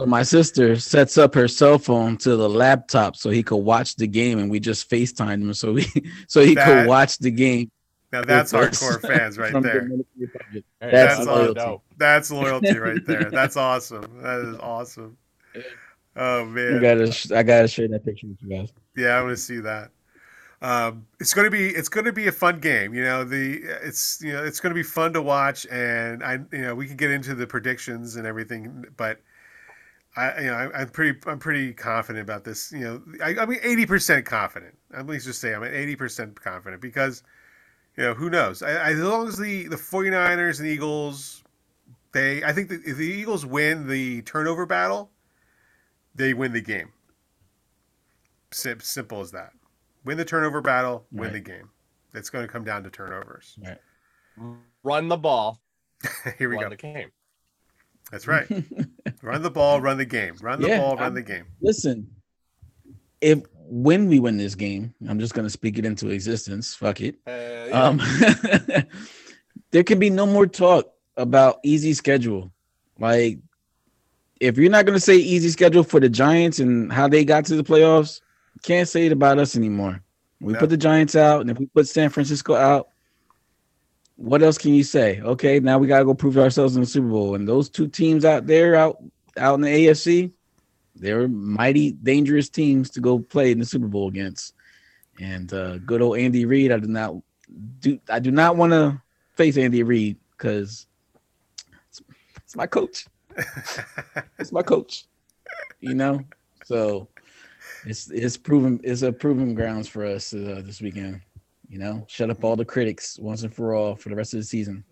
[0.00, 3.94] So my sister sets up her cell phone to the laptop so he could watch
[3.94, 5.86] the game, and we just FaceTimed him so we
[6.26, 7.70] so he That- could watch the game.
[8.10, 9.88] Now that's with us hardcore fans right there.
[9.88, 11.60] Hey, That's That's loyalty.
[11.60, 11.82] dope.
[11.98, 13.24] That's loyalty right there.
[13.30, 14.04] That's awesome.
[14.22, 15.16] That is awesome.
[16.16, 18.72] Oh man, I gotta I gotta share that picture with you guys.
[18.96, 19.90] Yeah, I want to see that.
[20.62, 22.94] Um, it's going to be it's to be a fun game.
[22.94, 26.34] You know, the it's you know it's going to be fun to watch, and I
[26.52, 29.20] you know we can get into the predictions and everything, but
[30.16, 32.70] I you know I, I'm pretty I'm pretty confident about this.
[32.70, 34.76] You know, I, I mean eighty percent confident.
[34.92, 37.24] I'm at least just say I'm at eighty percent confident because
[37.96, 38.62] you know who knows.
[38.62, 41.42] I, I, as long as the the 49ers and Eagles,
[42.12, 45.10] they I think that if the Eagles win the turnover battle,
[46.14, 46.90] they win the game.
[48.50, 49.52] Sim- simple as that.
[50.04, 51.32] Win the turnover battle, win Right.
[51.34, 51.70] the game.
[52.14, 53.58] It's going to come down to turnovers.
[54.82, 55.60] Run the ball.
[56.38, 56.70] Here we run go.
[56.70, 57.10] the game.
[58.10, 58.46] That's right.
[59.22, 60.34] run the ball, run the game.
[60.42, 61.44] Run the Yeah, ball, run I'm- the game.
[61.62, 62.06] Listen,
[63.20, 66.74] if when we win this game, I'm just gonna speak it into existence.
[66.74, 67.14] Fuck it.
[67.26, 67.70] Uh, yeah.
[67.72, 68.00] Um,
[69.70, 72.52] there can be no more talk about easy schedule.
[72.98, 73.38] Like,
[74.42, 77.56] if you're not gonna say easy schedule for the Giants and how they got to
[77.56, 78.20] the playoffs,
[78.62, 80.02] can't say it about us anymore.
[80.40, 80.58] We No.
[80.58, 82.88] put the Giants out, and if we put San Francisco out,
[84.16, 85.20] what else can you say?
[85.20, 87.36] Okay, now we gotta go prove ourselves in the Super Bowl.
[87.36, 89.02] And those two teams out there, out
[89.36, 90.32] out in the AFC,
[90.96, 94.54] they're mighty dangerous teams to go play in the Super Bowl against.
[95.20, 97.14] And uh, good old Andy Reid, I do not
[97.78, 99.00] do I do not want to
[99.34, 100.86] face Andy Reid because
[101.88, 102.02] it's,
[102.44, 103.06] it's my coach.
[104.38, 105.06] It's my coach.
[105.80, 106.20] You know,
[106.64, 107.08] so
[107.86, 111.20] it's it's proven it's a proven grounds for us uh, this weekend.
[111.68, 114.40] You know, shut up all the critics once and for all for the rest of
[114.40, 114.84] the season.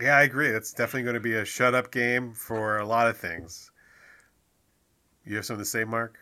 [0.00, 0.50] Yeah, I agree.
[0.50, 3.70] That's definitely going to be a shut up game for a lot of things.
[5.24, 6.18] You have something to say, Mark?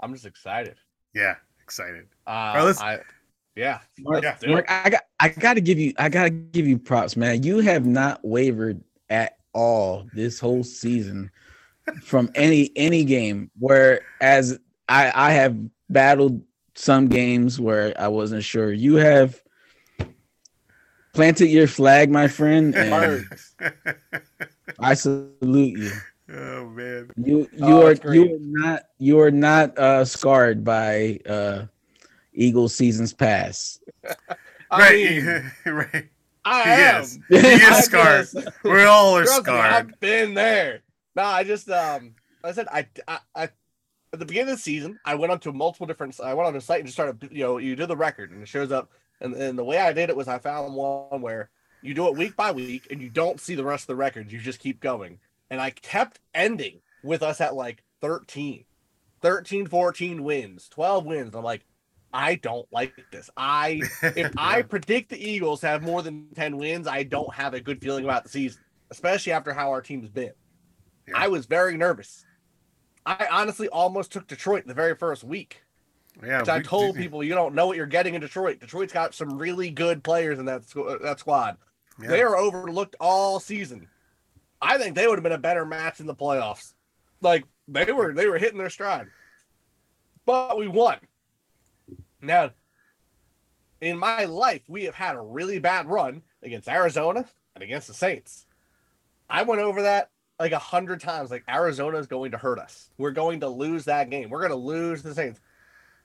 [0.00, 0.76] I'm just excited.
[1.14, 2.06] Yeah, excited.
[2.26, 3.00] Uh, right, let's- I,
[3.56, 4.36] yeah, Mark, Yeah.
[4.46, 7.42] Mark, I got I gotta give you I gotta give you props, man.
[7.42, 11.30] You have not wavered at all this whole season
[12.00, 13.50] from any any game.
[13.58, 14.58] Whereas
[14.88, 15.56] I I have
[15.88, 16.42] battled
[16.74, 18.72] some games where I wasn't sure.
[18.72, 19.42] You have
[21.12, 23.26] planted your flag, my friend, and
[24.78, 26.02] I salute you.
[26.28, 27.10] oh man.
[27.16, 31.66] You you Oh, are you are not you are not uh scarred by uh
[32.32, 33.82] Eagles seasons past.
[34.70, 36.08] I right, mean, right.
[36.44, 37.02] I He am.
[37.02, 37.18] is.
[37.28, 38.28] He is scarred.
[38.32, 39.72] just- We all are Trust me, scarred.
[39.72, 40.80] I've been there.
[41.14, 43.42] No, I just um, like I said I, I, I
[44.12, 46.18] at the beginning of the season, I went onto multiple different.
[46.20, 47.28] I went on a site and just started.
[47.32, 48.90] You know, you do the record and it shows up.
[49.20, 51.50] And and the way I did it was I found one where
[51.82, 54.32] you do it week by week and you don't see the rest of the records.
[54.32, 55.18] You just keep going.
[55.50, 58.64] And I kept ending with us at like 13,
[59.22, 61.34] 13, 14 wins, 12 wins.
[61.34, 61.64] I'm like,
[62.16, 63.28] I don't like this.
[63.36, 67.60] I if I predict the Eagles have more than 10 wins, I don't have a
[67.60, 70.32] good feeling about the season, especially after how our team's been.
[71.06, 71.14] Yeah.
[71.16, 72.24] I was very nervous.
[73.04, 75.62] I honestly almost took Detroit the very first week.
[76.24, 78.60] yeah, Which I we- told people you don't know what you're getting in Detroit.
[78.60, 81.58] Detroit's got some really good players in that squ- uh, that squad.
[82.02, 82.08] yeah.
[82.08, 83.88] They are overlooked all season.
[84.62, 86.72] I think they would have been a better match in the playoffs.
[87.20, 89.08] Like they were they were hitting their stride.
[90.24, 90.96] But we won.
[92.20, 92.50] Now
[93.80, 97.94] in my life, we have had a really bad run against Arizona and against the
[97.94, 98.46] Saints.
[99.28, 101.30] I went over that like a hundred times.
[101.30, 102.90] Like Arizona is going to hurt us.
[102.98, 104.30] We're going to lose that game.
[104.30, 105.40] We're going to lose the Saints.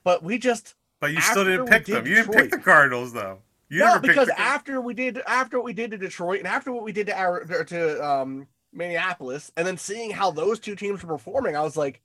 [0.03, 2.03] But we just But you still didn't pick them.
[2.03, 3.39] did You didn't pick the Cardinals though.
[3.69, 6.73] You no, never because after we did after what we did to Detroit and after
[6.73, 11.03] what we did to our to um Minneapolis, and then seeing how those two teams
[11.03, 12.01] were performing, I was like,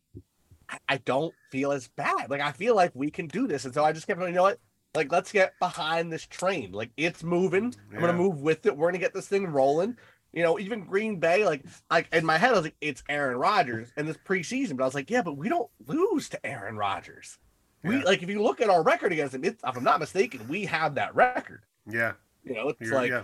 [0.88, 2.28] I, don't feel as bad.
[2.30, 4.32] Like I feel like we can do this, and so I just kept going.
[4.32, 4.58] You know what?
[4.94, 6.72] Like let's get behind this train.
[6.72, 7.74] Like it's moving.
[7.92, 8.76] I'm gonna move with it.
[8.76, 9.96] We're gonna get this thing rolling.
[10.32, 13.38] You know, even Green Bay, like, like in my head, I was like, it's Aaron
[13.38, 16.76] Rodgers and this preseason, but I was like, yeah, but we don't lose to Aaron
[16.76, 17.38] Rodgers.
[17.82, 18.02] We Yeah.
[18.02, 20.66] like if you look at our record against him, it's, if I'm not mistaken, we
[20.66, 21.62] have that record.
[21.90, 22.12] yeah,
[22.44, 23.22] You know, it's you're- like yeah.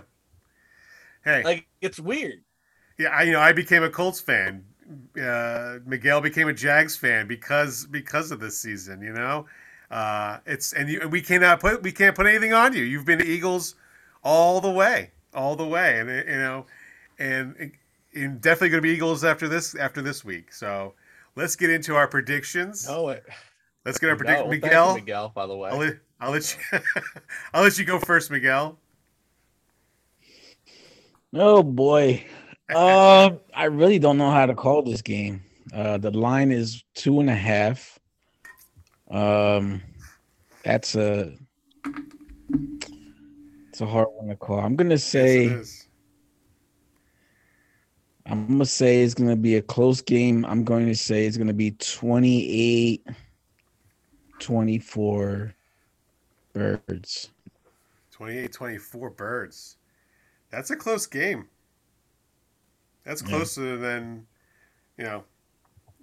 [1.23, 2.43] Hey, like it's weird.
[2.97, 4.65] yeah, I, you know, I became a Colts fan.
[5.21, 9.01] Uh, Miguel became a Jags fan because because of this season.
[9.01, 9.45] You know,
[9.91, 12.83] uh, it's and, you, and we cannot put we can't put anything on you.
[12.83, 13.75] You've been Eagles
[14.23, 16.65] all the way, all the way, and you know,
[17.19, 17.71] and,
[18.13, 20.53] and definitely going to be Eagles after this after this week.
[20.53, 20.93] So
[21.35, 22.87] let's get into our predictions.
[22.87, 23.25] No, it,
[23.85, 24.43] Let's get our no, prediction.
[24.43, 25.69] well, thank you, Miguel, Miguel, by the way.
[25.69, 26.79] I'll let, I'll let you
[27.53, 28.77] I'll let you go first, Miguel.
[31.33, 32.25] Oh boy.
[32.69, 35.43] Um, I really don't know how to call this game.
[35.73, 37.99] Uh, the line is two and a half.
[39.11, 39.81] Um,
[40.63, 41.33] that's a
[43.69, 44.59] it's a hard one to call.
[44.59, 45.87] I'm gonna say Yes.
[48.25, 50.45] I'm gonna say it's gonna be a close game.
[50.45, 53.05] I'm going to say it's gonna be 28
[54.39, 55.55] 24
[56.53, 57.29] birds.
[58.17, 59.77] 28-24 birds.
[60.49, 61.47] That's a close game.
[63.03, 63.27] That's Yeah.
[63.29, 64.27] closer than
[64.97, 65.23] you know.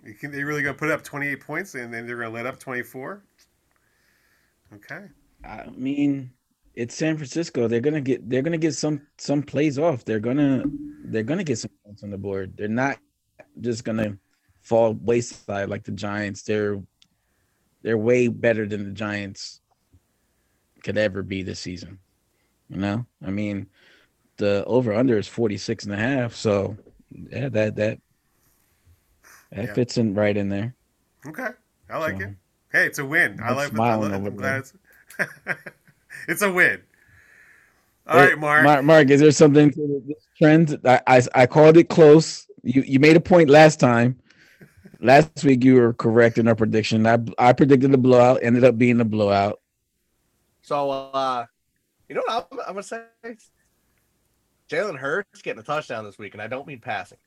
[0.05, 2.59] You can, they really gonna put up 28 points and then they're gonna let up
[2.59, 3.23] 24.
[4.75, 5.09] Okay.
[5.45, 6.31] I mean,
[6.75, 7.69] it's San Francisco.
[7.69, 10.05] They're gonna get they're gonna get some some plays off.
[10.05, 10.65] They're gonna
[11.05, 12.57] they're gonna get some points on the board.
[12.57, 12.99] They're not
[13.61, 14.17] just gonna
[14.63, 16.43] fall wayside like the Giants.
[16.43, 16.83] They're
[17.83, 19.61] they're way better than the Giants
[20.83, 21.99] could ever be this season.
[22.69, 23.07] You know?
[23.25, 23.67] I mean,
[24.37, 26.77] the over under is 46 and a half, so
[27.11, 27.99] yeah, that that
[29.53, 29.75] that Yeah.
[29.75, 30.75] fits in right in there.
[31.27, 31.49] Okay.
[31.91, 32.35] I like So, it.
[32.73, 33.41] Hey, it's a win.
[33.43, 33.75] I like it.
[33.75, 34.59] I smiling like, over I'm glad there.
[34.61, 35.59] it's
[36.29, 36.81] it's a win.
[38.07, 38.65] All Hey, right, Mark.
[38.65, 40.79] Mark, Mark, is there something to this trend?
[40.85, 42.47] I, I I called it close.
[42.63, 44.21] You you made a point last time.
[45.01, 47.07] Last week you were correct in our prediction.
[47.07, 49.61] I I predicted the blowout, ended up being a blowout.
[50.63, 51.47] So, uh,
[52.09, 53.03] you know what I'm, I'm gonna say?
[54.71, 57.19] Jalen Hurts getting a touchdown this week, and I don't mean passing.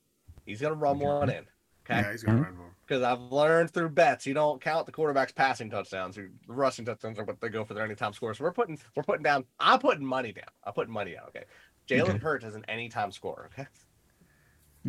[0.46, 1.46] He's gonna run one in.
[1.86, 2.02] Okay.
[2.02, 2.46] Yeah, he's gonna mm-hmm.
[2.46, 2.76] run more.
[2.88, 6.16] Because I've learned through bets, you don't count the quarterback's passing touchdowns.
[6.16, 8.38] Your rushing touchdowns are what they go for their anytime scores.
[8.38, 9.46] So we're putting we're putting down.
[9.60, 10.46] I'm putting money down.
[10.64, 11.26] I'm putting money down.
[11.30, 11.44] Okay.
[11.88, 12.18] Jalen Okay.
[12.20, 13.50] Hurts is an anytime scorer.
[13.54, 13.68] Okay.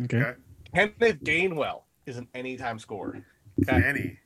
[0.03, 0.17] Okay.
[0.17, 0.39] Okay.
[0.73, 3.25] Kenneth Gainwell is an anytime scorer.
[3.61, 3.81] Okay.
[3.81, 4.19] Kenny.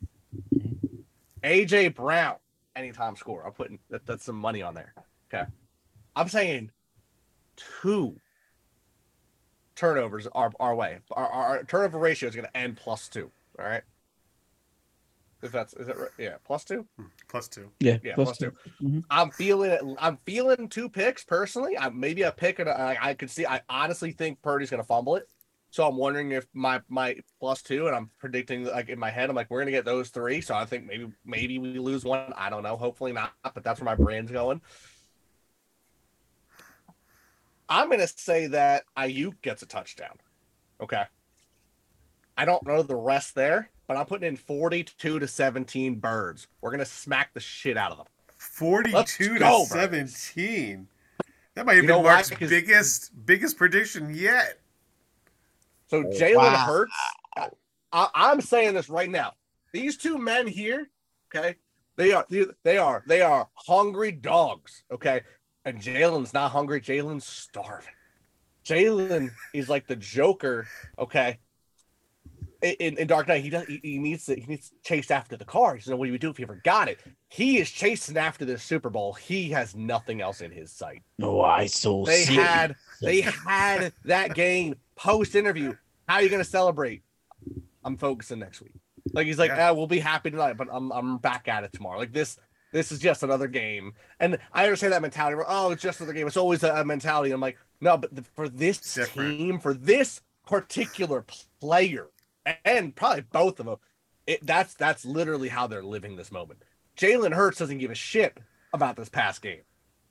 [1.43, 2.35] AJ Brown,
[2.75, 3.45] anytime scorer.
[3.45, 4.93] I'm putting that, that's some money on there.
[5.33, 5.49] Okay.
[6.15, 6.71] I'm saying
[7.81, 8.15] two
[9.75, 10.99] turnovers our, our way.
[11.11, 13.31] Our, our, our turnover ratio is going to end plus two.
[13.57, 13.83] All right.
[15.41, 16.09] If that's is it right?
[16.17, 16.85] Yeah, plus two.
[17.29, 17.71] Plus two.
[17.79, 17.97] Yeah.
[18.03, 18.51] Yeah, plus plus two.
[18.79, 18.85] two.
[18.85, 19.03] Mhm.
[19.09, 19.81] I'm feeling it.
[19.97, 21.77] I'm feeling two picks personally.
[21.77, 23.45] I maybe a pick and a, I, I could see.
[23.45, 25.29] I honestly think Purdy's going to fumble it.
[25.71, 29.29] So I'm wondering if my my plus two, and I'm predicting like in my head,
[29.29, 30.41] I'm like we're going to get those three.
[30.41, 32.33] So I think maybe maybe we lose one.
[32.35, 32.75] I don't know.
[32.75, 33.31] Hopefully not.
[33.41, 34.61] But that's where my brain's going.
[37.69, 40.17] I'm going to say that Aiyuk gets a touchdown.
[40.81, 41.03] Okay.
[42.37, 46.47] I don't know the rest there, but I'm putting in 42 to 17 birds.
[46.61, 48.07] We're going to smack the shit out of them.
[48.37, 49.65] 42 to go, bro.
[49.65, 50.87] 17.
[51.55, 52.03] That might have You been?
[52.03, 54.59] Mark's Because- biggest biggest prediction yet.
[55.87, 56.65] So Oh, Jalen wow.
[56.65, 56.93] Hurts,
[57.35, 57.49] I,
[57.91, 59.33] I, I'm saying this right now.
[59.73, 60.89] These two men here,
[61.35, 61.55] okay,
[61.97, 62.25] they are
[62.63, 65.21] they are they are hungry dogs, okay,
[65.69, 66.81] and Jalen's not hungry.
[66.81, 67.93] Jalen's starving.
[68.65, 70.67] Jalen is like the Joker,
[70.97, 71.39] okay.
[72.61, 75.09] In, in, in Dark Knight, he does he, he needs to he needs to chase
[75.11, 75.75] after the car.
[75.75, 76.99] He says, "What do you do if you ever got it?"
[77.29, 79.13] He is chasing after the Super Bowl.
[79.13, 82.35] He has nothing else in his sight No, I so they see.
[82.35, 85.73] had they had that game post interview.
[86.09, 87.01] How are you gonna celebrate?
[87.85, 88.73] I'm focusing next week.
[89.13, 89.69] Like he's like, Yeah.
[89.69, 91.97] ah, we'll be happy tonight, but I'm I'm back at it tomorrow.
[91.97, 92.37] Like this
[92.71, 93.93] this is just another game.
[94.19, 95.35] And I understand that mentality.
[95.35, 96.27] Where, oh, it's just another game.
[96.27, 97.31] It's always a, a mentality.
[97.31, 99.37] I'm like, no, but the, for this different.
[99.37, 101.25] team, for this particular
[101.59, 102.07] player,
[102.65, 103.77] and probably both of them,
[104.27, 106.63] it, that's that's literally how they're living this moment.
[106.97, 108.37] Jalen Hurts doesn't give a shit
[108.73, 109.61] about this past game.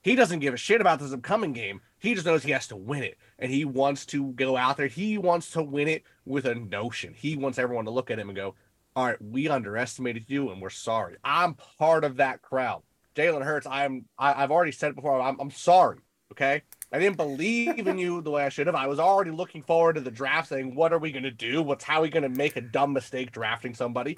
[0.01, 1.81] He doesn't give a shit about this upcoming game.
[1.99, 3.17] He just knows he has to win it.
[3.37, 4.87] And he wants to go out there.
[4.87, 7.13] He wants to win it with a notion.
[7.13, 8.55] He wants everyone to look at him and go,
[8.99, 11.15] All right, we underestimated you and we're sorry.
[11.23, 12.83] I'm part of that crowd.
[13.15, 15.99] Jalen Hurts, I'm I, I've already said it before, I'm, I'm sorry.
[16.33, 16.63] Okay.
[16.91, 18.75] I didn't believe in you the way I should have.
[18.75, 21.63] I was already looking forward to the draft saying, What are we gonna do?
[21.63, 24.17] What's how are we gonna make a dumb mistake drafting somebody?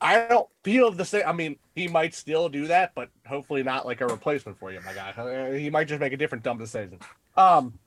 [0.00, 1.22] I don't feel the same.
[1.24, 4.80] I mean, he might still do that, but hopefully not like a replacement for you,
[4.84, 5.10] my guy.
[5.10, 6.98] Uh, He might just make a different dumb decision.
[7.36, 7.78] Um,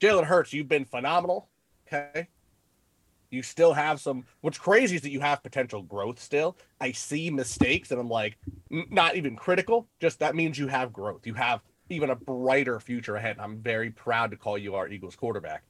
[0.00, 1.48] Jalen Hurts, you've been phenomenal.
[1.86, 2.26] Okay.
[3.34, 4.24] You still have some.
[4.40, 6.56] What's crazy is that you have potential growth still.
[6.80, 8.38] I see mistakes, and I'm like,
[8.70, 9.88] not even critical.
[10.00, 11.26] Just that means you have growth.
[11.26, 11.60] You have
[11.90, 13.36] even a brighter future ahead.
[13.38, 15.64] I'm very proud to call you our Eagles quarterback.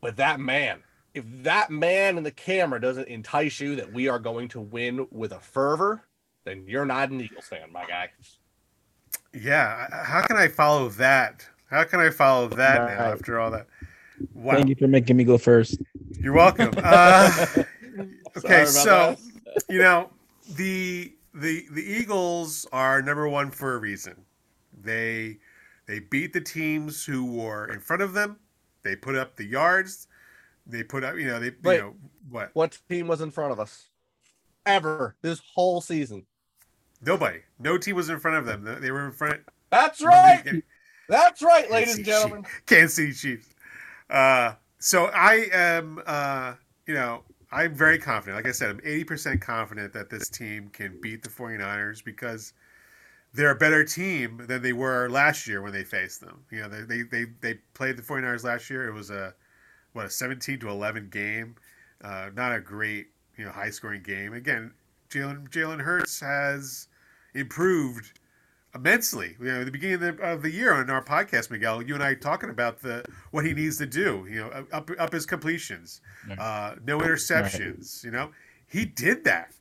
[0.00, 0.82] But that man,
[1.14, 5.06] if that man in the camera doesn't entice you that we are going to win
[5.10, 6.02] with a fervor,
[6.44, 8.10] then you're not an Eagles fan, my guy.
[9.32, 11.46] Yeah, how can I follow that?
[11.70, 13.68] How can I follow that now after all that?
[14.34, 15.80] Wow, Thank you for making me go first.
[16.18, 16.72] You're welcome.
[16.76, 17.46] Uh,
[18.36, 19.16] okay, so
[19.68, 20.10] you know
[20.56, 24.24] the the the Eagles are number one for a reason.
[24.82, 25.38] They
[25.86, 28.38] they beat the teams who were in front of them.
[28.82, 30.08] They put up the yards.
[30.66, 31.76] They put up, you know, they Wait.
[31.76, 31.94] you know
[32.30, 32.50] what?
[32.52, 33.88] what team was in front of us
[34.66, 36.26] ever this whole season?
[37.04, 38.78] Nobody, no team was in front of them.
[38.80, 39.40] They were in front.
[39.70, 40.62] That's right.
[41.08, 42.46] That's right, ladies and gentlemen.
[42.66, 43.48] Kansas City Chiefs.
[44.08, 46.54] Uh, so I am, uh,
[46.86, 47.22] you know,
[47.52, 48.36] I'm very confident.
[48.36, 52.54] Like I said, I'm 80% confident that this team can beat the 49ers because
[53.34, 56.44] they're a better team than they were last year when they faced them.
[56.50, 58.88] You know, they they they, played the 49ers last year.
[58.88, 59.34] It was a
[59.92, 61.56] what a 17 to 11 game.
[62.02, 64.32] Uh, not a great, you know, high scoring game.
[64.32, 64.72] Again,
[65.10, 66.88] Jalen Jalen Hurts has
[67.34, 68.18] improved
[68.74, 69.36] immensely.
[69.40, 71.94] You know, at the beginning of the, of the year on our podcast, Miguel, you
[71.94, 74.26] and I talking about the what he needs to do.
[74.30, 76.00] You know, up up his completions,
[76.38, 78.04] uh, no interceptions.
[78.04, 78.30] You know,
[78.66, 79.52] he did that.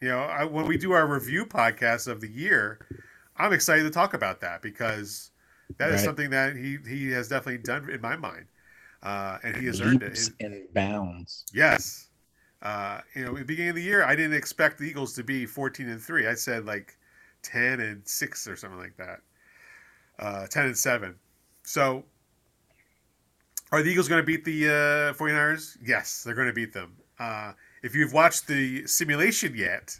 [0.00, 2.78] You know, I, when we do our review podcast of the year,
[3.36, 5.30] I'm excited to talk about that because
[5.78, 6.04] that is Right.
[6.04, 8.46] something that he he has definitely done in my mind,
[9.02, 10.10] uh, and he has earned it.
[10.10, 11.44] Leaps and bounds.
[11.54, 12.08] Yes.
[12.62, 15.22] Uh, you know, at the beginning of the year, I didn't expect the Eagles to
[15.22, 16.26] be 14 and 3.
[16.26, 16.95] I said like
[17.46, 19.20] 10 and 6 or something like that.
[20.18, 21.14] Uh, 10 and 7.
[21.62, 22.04] So,
[23.72, 25.76] are the Eagles going to beat the uh, 49ers?
[25.84, 26.96] Yes, they're going to beat them.
[27.18, 29.98] Uh, if you've watched the simulation yet,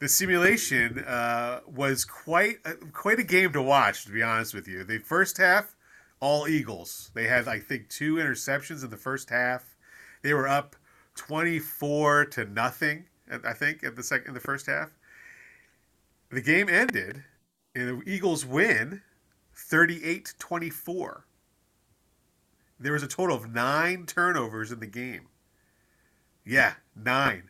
[0.00, 4.04] the simulation uh, was quite a, quite a game to watch.
[4.04, 5.74] To be honest with you, the first half,
[6.20, 7.10] all Eagles.
[7.14, 9.76] They had I think two interceptions in the first half.
[10.22, 10.76] They were up
[11.16, 13.04] 24 to nothing,
[13.44, 14.90] I think, in the second in the first half.
[16.32, 17.22] The game ended
[17.74, 19.02] and the Eagles win
[19.56, 21.22] 38-24.
[22.80, 25.28] There was a total of 9 turnovers in the game.
[26.44, 27.48] Yeah, 9.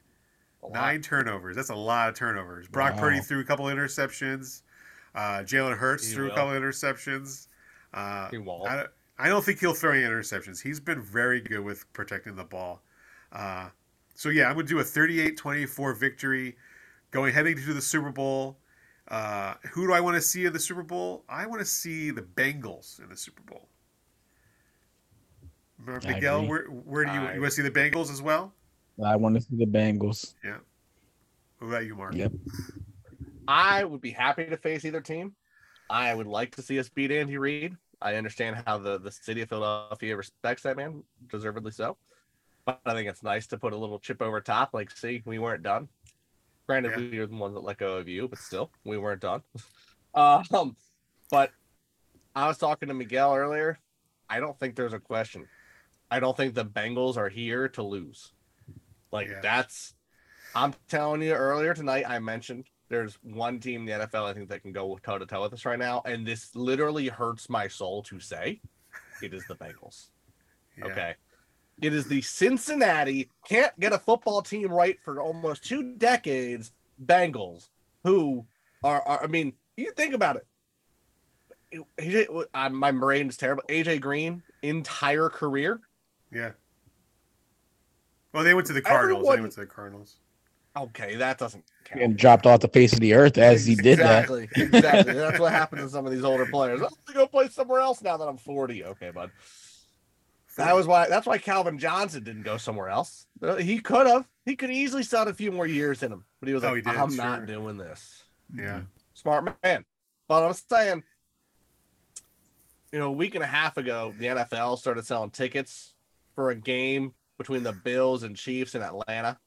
[0.71, 1.57] Nine turnovers.
[1.57, 2.69] That's a lot of turnovers.
[2.69, 3.01] Brock Wow.
[3.01, 4.63] Purdy threw a couple interceptions.
[5.13, 6.33] Uh, Jalen Hurts He threw will.
[6.33, 7.49] a couple interceptions.
[7.93, 8.69] Uh, He won't.
[8.71, 10.63] I, don't- I don't think he'll throw any interceptions.
[10.63, 12.81] He's been very good with protecting the ball.
[13.33, 13.71] Uh,
[14.15, 16.57] so, yeah, I'm going to do a 38 24 victory
[17.11, 18.57] going heading to the Super Bowl.
[19.13, 21.23] Uh, who do I want to see in the Super Bowl?
[21.29, 23.69] I want to see the Bengals in the Super Bowl.
[25.87, 28.55] I Miguel, where, where do you, I- you want to see the Bengals as well?
[29.05, 30.35] I want to see the Bengals.
[30.43, 30.59] Yeah.
[31.59, 32.15] What about you, Mark?
[32.15, 32.33] Yep.
[33.47, 35.35] I would be happy to face either team.
[35.91, 37.77] I would like to see us beat Andy Reid.
[38.01, 41.97] I understand how the, the city of Philadelphia respects that man, deservedly so.
[42.65, 45.39] But I think it's nice to put a little chip over top, like, see, we
[45.39, 45.89] weren't done.
[46.73, 47.11] Granted, Yeah.
[47.11, 49.43] we were the ones that let go of you, but still, we weren't done.
[50.15, 50.77] um,
[51.31, 51.51] but
[52.35, 53.79] I was talking to Miguel earlier.
[54.29, 55.49] I don't think there's a question.
[56.11, 58.33] I don't think the Bengals are here to lose.
[59.11, 59.41] Like Yeah.
[59.43, 59.95] that's
[60.55, 64.51] I'm telling you earlier tonight I mentioned there's one team in the NFL I think
[64.51, 67.69] that can go toe to toe with us right now, and this literally hurts my
[67.69, 68.61] soul to say.
[69.23, 70.09] It is the Bengals.
[70.79, 70.87] Yeah.
[70.87, 71.15] Okay.
[71.81, 76.73] It is the Cincinnati can't get a football team right for almost two decades.
[77.05, 77.69] Bengals,
[78.05, 78.47] who
[78.85, 80.47] are, are I mean, you think about it.
[81.73, 83.65] It- he- my brain is terrible.
[83.69, 85.81] AJ Green entire career.
[86.31, 86.51] Yeah.
[88.33, 89.27] Well, they went to the Cardinals.
[89.29, 90.17] They went to the Cardinals.
[90.75, 92.01] Okay, that doesn't count.
[92.01, 94.23] And dropped off the face of the earth as he did that.
[94.25, 95.13] exactly, exactly.
[95.13, 96.81] That's what happens to some of these older players.
[96.81, 98.85] Oh, I'm gonna go play somewhere else now that I'm 40.
[98.85, 99.31] Okay, bud.
[100.57, 101.09] That was why.
[101.09, 103.27] That's why Calvin Johnson didn't go somewhere else.
[103.43, 104.29] Uh, He could have.
[104.45, 106.77] He could easily still a few more years in him, but he was Oh, like,
[106.77, 107.25] he did, "I'm sure.
[107.25, 108.25] not doing this."
[108.55, 108.83] Yeah.
[109.15, 109.85] Smart man.
[110.29, 111.03] But I'm saying,
[112.93, 115.95] you know, a week and a half ago, the NFL started selling tickets
[116.35, 119.39] for a game between the Bills and Chiefs in Atlanta.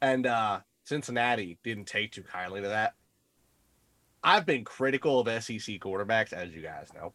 [0.00, 2.94] And uh Cincinnati didn't take too kindly to that.
[4.24, 7.12] I've been critical of SEC quarterbacks, as you guys know.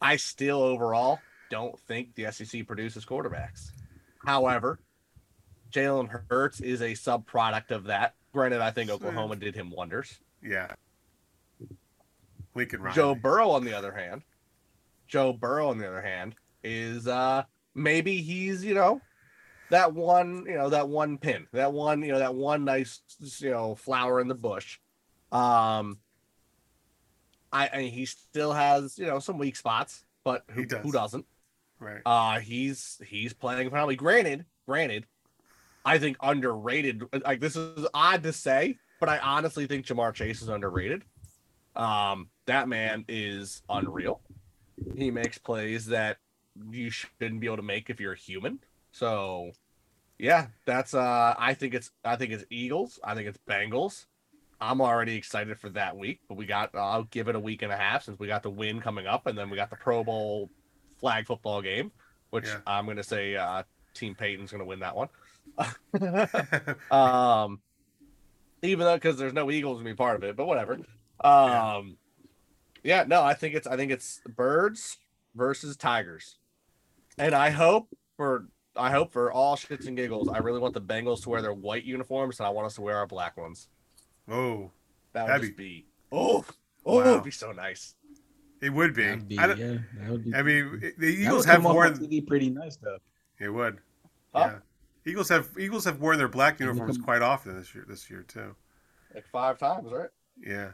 [0.00, 1.18] I still overall
[1.50, 3.70] don't think the SEC produces quarterbacks.
[4.24, 4.78] However,
[5.70, 8.14] Jalen Hurts is a sub product of that.
[8.32, 10.18] Granted, I think Oklahoma did him wonders.
[10.42, 10.74] Yeah.
[12.54, 12.94] Lincoln Riley.
[12.94, 14.22] Joe Burrow, on the other hand,
[15.06, 17.44] Joe Burrow, on the other hand, is uh
[17.74, 19.00] maybe he's you know
[19.70, 23.00] that one you know that one pin, that one you know that one nice
[23.38, 24.78] you know flower in the bush.
[25.30, 25.98] Um,
[27.52, 30.82] I, I he still has you know some weak spots, but who, does.
[30.82, 31.26] who doesn't?
[31.80, 32.02] Right.
[32.04, 35.06] Uh he's he's playing probably granted, granted,
[35.84, 37.02] I think underrated.
[37.24, 41.04] Like this is odd to say, but I honestly think Ja'Marr Chase is underrated.
[41.76, 44.20] Um, that man is unreal.
[44.96, 46.18] He makes plays that
[46.70, 48.58] you shouldn't be able to make if you're a human.
[48.90, 49.52] So
[50.18, 54.06] yeah, that's uh I think it's I think it's Eagles, I think it's Bengals.
[54.60, 57.72] I'm already excited for that week, but we got I'll give it a week and
[57.72, 60.02] a half since we got the win coming up and then we got the Pro
[60.02, 60.50] Bowl
[60.98, 61.92] flag football game,
[62.30, 62.58] which Yeah.
[62.66, 63.62] I'm gonna say uh
[63.94, 65.08] Team Peyton's gonna win that one.
[66.90, 67.60] um
[68.62, 70.78] even though because there's no Eagles to be part of it, but whatever.
[71.20, 71.96] Um
[72.82, 73.04] yeah.
[73.06, 74.96] no, I think it's I think it's birds
[75.36, 76.38] versus tigers.
[77.16, 80.80] And I hope for I hope for all shits and giggles, I really want the
[80.80, 83.68] Bengals to wear their white uniforms and I want us to wear our black ones.
[84.30, 84.70] Oh,
[85.12, 86.44] That would That'd just be, oh
[86.86, 87.10] oh Wow.
[87.12, 87.94] it'd be so nice.
[88.60, 89.04] it would be.
[89.04, 90.34] That'd be- I, yeah, that would be.
[90.34, 91.92] I mean, the that Eagles would have come off worn.
[91.94, 92.98] on TV pretty nice though.
[93.40, 93.78] It would.
[94.34, 94.50] Huh?
[94.52, 94.58] Yeah.
[95.10, 97.84] Eagles have Eagles have worn their black uniforms become- quite often this year.
[97.88, 98.54] This year too.
[99.14, 100.10] Like five times, right?
[100.44, 100.72] Yeah.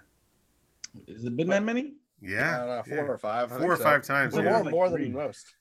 [1.08, 1.94] Has it been that many?
[2.20, 2.54] Yeah.
[2.54, 3.12] I don't know, four yeah.
[3.12, 3.52] or five.
[3.52, 3.82] I Four or so.
[3.84, 4.34] five times.
[4.34, 4.58] More, Yeah.
[4.60, 5.54] Like more than most.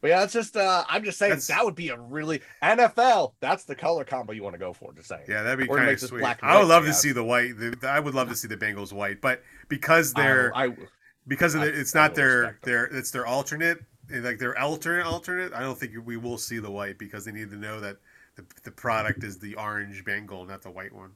[0.00, 3.32] But yeah, it's just uh I'm just saying That's- that would be a really NFL.
[3.40, 4.92] That's the color combo you want to go for.
[4.92, 5.24] Just saying.
[5.28, 6.22] Yeah, that'd be kind of sweet.
[6.42, 7.56] I would love to see the white.
[7.56, 10.76] The, I would love to see the Bengals white, but because they're I, I
[11.26, 13.78] because of I- the, it's not their their it's their alternate
[14.10, 15.52] like their alternate alternate.
[15.52, 17.96] I don't think we will see the white because they need to know that
[18.36, 21.12] the, the product is the orange Bengal, not the white one.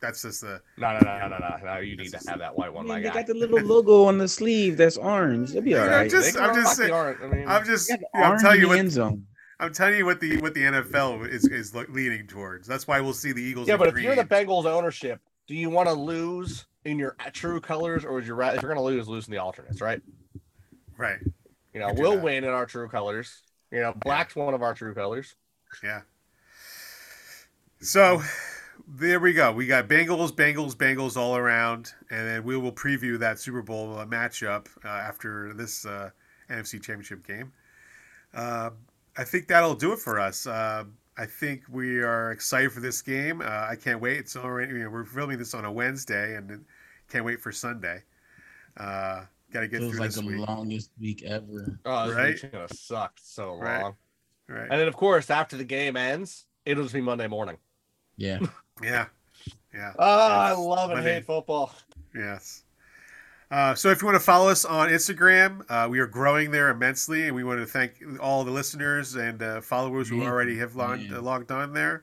[0.00, 1.56] That's just the no no no no no no.
[1.74, 3.14] no you need to have that white I one, mean, my they guy.
[3.14, 5.50] got the little logo on the sleeve that's orange.
[5.50, 6.10] It'll be You all know, right.
[6.10, 7.18] just- I'm just saying- orange.
[7.22, 9.26] I mean, I'm just They got I'm telling you what end zone.
[9.58, 12.68] I'm telling you what the what the NFL is is leaning towards.
[12.68, 13.68] That's why we'll see the Eagles.
[13.68, 14.24] yeah, in but if you're the.
[14.24, 18.50] Bengals ownership, do you want to lose in your true colors, or is you ra-
[18.50, 20.02] if you're going to lose, lose in the alternates, right?
[20.98, 21.18] right,
[21.72, 22.22] You know, we'll that.
[22.22, 23.42] win in our true colors.
[23.72, 25.34] You You know, black's one of our true colors.
[25.82, 26.02] Yeah.
[27.80, 28.22] So
[28.86, 29.52] there we go.
[29.52, 33.98] We got Bengals, Bengals, Bengals all around, and then we will preview that Super Bowl
[33.98, 36.10] uh, matchup uh, after this uh,
[36.50, 37.52] NFC Championship game.
[38.34, 38.70] Uh,
[39.16, 40.46] I think that'll do it for us.
[40.46, 40.84] Uh,
[41.16, 43.40] I think we are excited for this game.
[43.40, 44.18] Uh, I can't wait.
[44.18, 46.64] It's already you know, we're filming this on a Wednesday, and
[47.08, 48.02] can't wait for Sunday.
[48.76, 49.22] Uh,
[49.52, 50.48] Got to get Feels through like this the week.
[50.48, 51.78] longest week ever.
[51.84, 52.26] Oh, this Right?
[52.30, 53.60] week's gonna suck so long.
[53.60, 53.92] Right.
[54.48, 54.62] Right.
[54.70, 57.56] And then, of course, after the game ends, it'll just be Monday morning.
[58.18, 58.40] Yeah.
[58.82, 59.06] Yeah.
[59.74, 59.92] Yeah.
[59.98, 61.74] Oh, I love and hate football.
[62.14, 62.64] Yes.
[63.50, 66.70] Uh, so if you want to follow us on Instagram, uh, we are growing there
[66.70, 70.74] immensely, and we want to thank all the listeners and uh, followers who already have
[70.74, 71.18] logged, yeah.
[71.18, 72.02] uh, logged on there.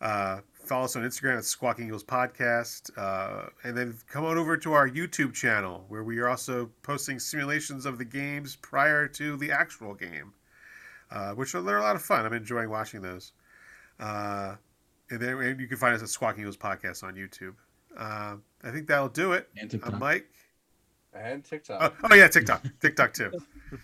[0.00, 4.56] Uh, follow us on Instagram at Squawking Eagles Podcast, uh, and then come on over
[4.56, 9.36] to our YouTube channel where we are also posting simulations of the games prior to
[9.36, 10.32] the actual game,
[11.12, 12.26] uh, which are they're a lot of fun.
[12.26, 13.32] I'm enjoying watching those.
[15.10, 17.54] Uh, and then and you can find us at Squawking Eagles Podcast on YouTube.
[17.96, 19.48] Uh, I think that'll do it.
[19.56, 19.98] And I'm TikTok.
[19.98, 20.30] Mike.
[21.14, 21.94] And TikTok.
[22.02, 23.32] Oh, oh yeah, TikTok, TikTok too.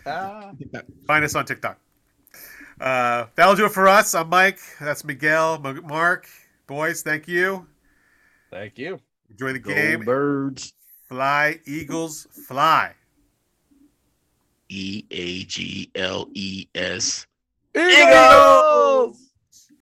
[0.05, 0.53] Ah.
[1.07, 1.79] Find us on TikTok.
[2.81, 4.15] Uh, that'll do it for us.
[4.15, 4.59] I'm Mike.
[4.81, 6.29] That's Miguel, Mark.
[6.67, 7.67] Boys, thank you.
[8.51, 9.01] Thank you.
[9.31, 10.05] Enjoy the Go game.
[10.05, 10.75] birds.
[11.09, 12.93] Fly, Eagles, fly.
[14.69, 17.27] E A G L E S.
[17.75, 19.22] Eagles!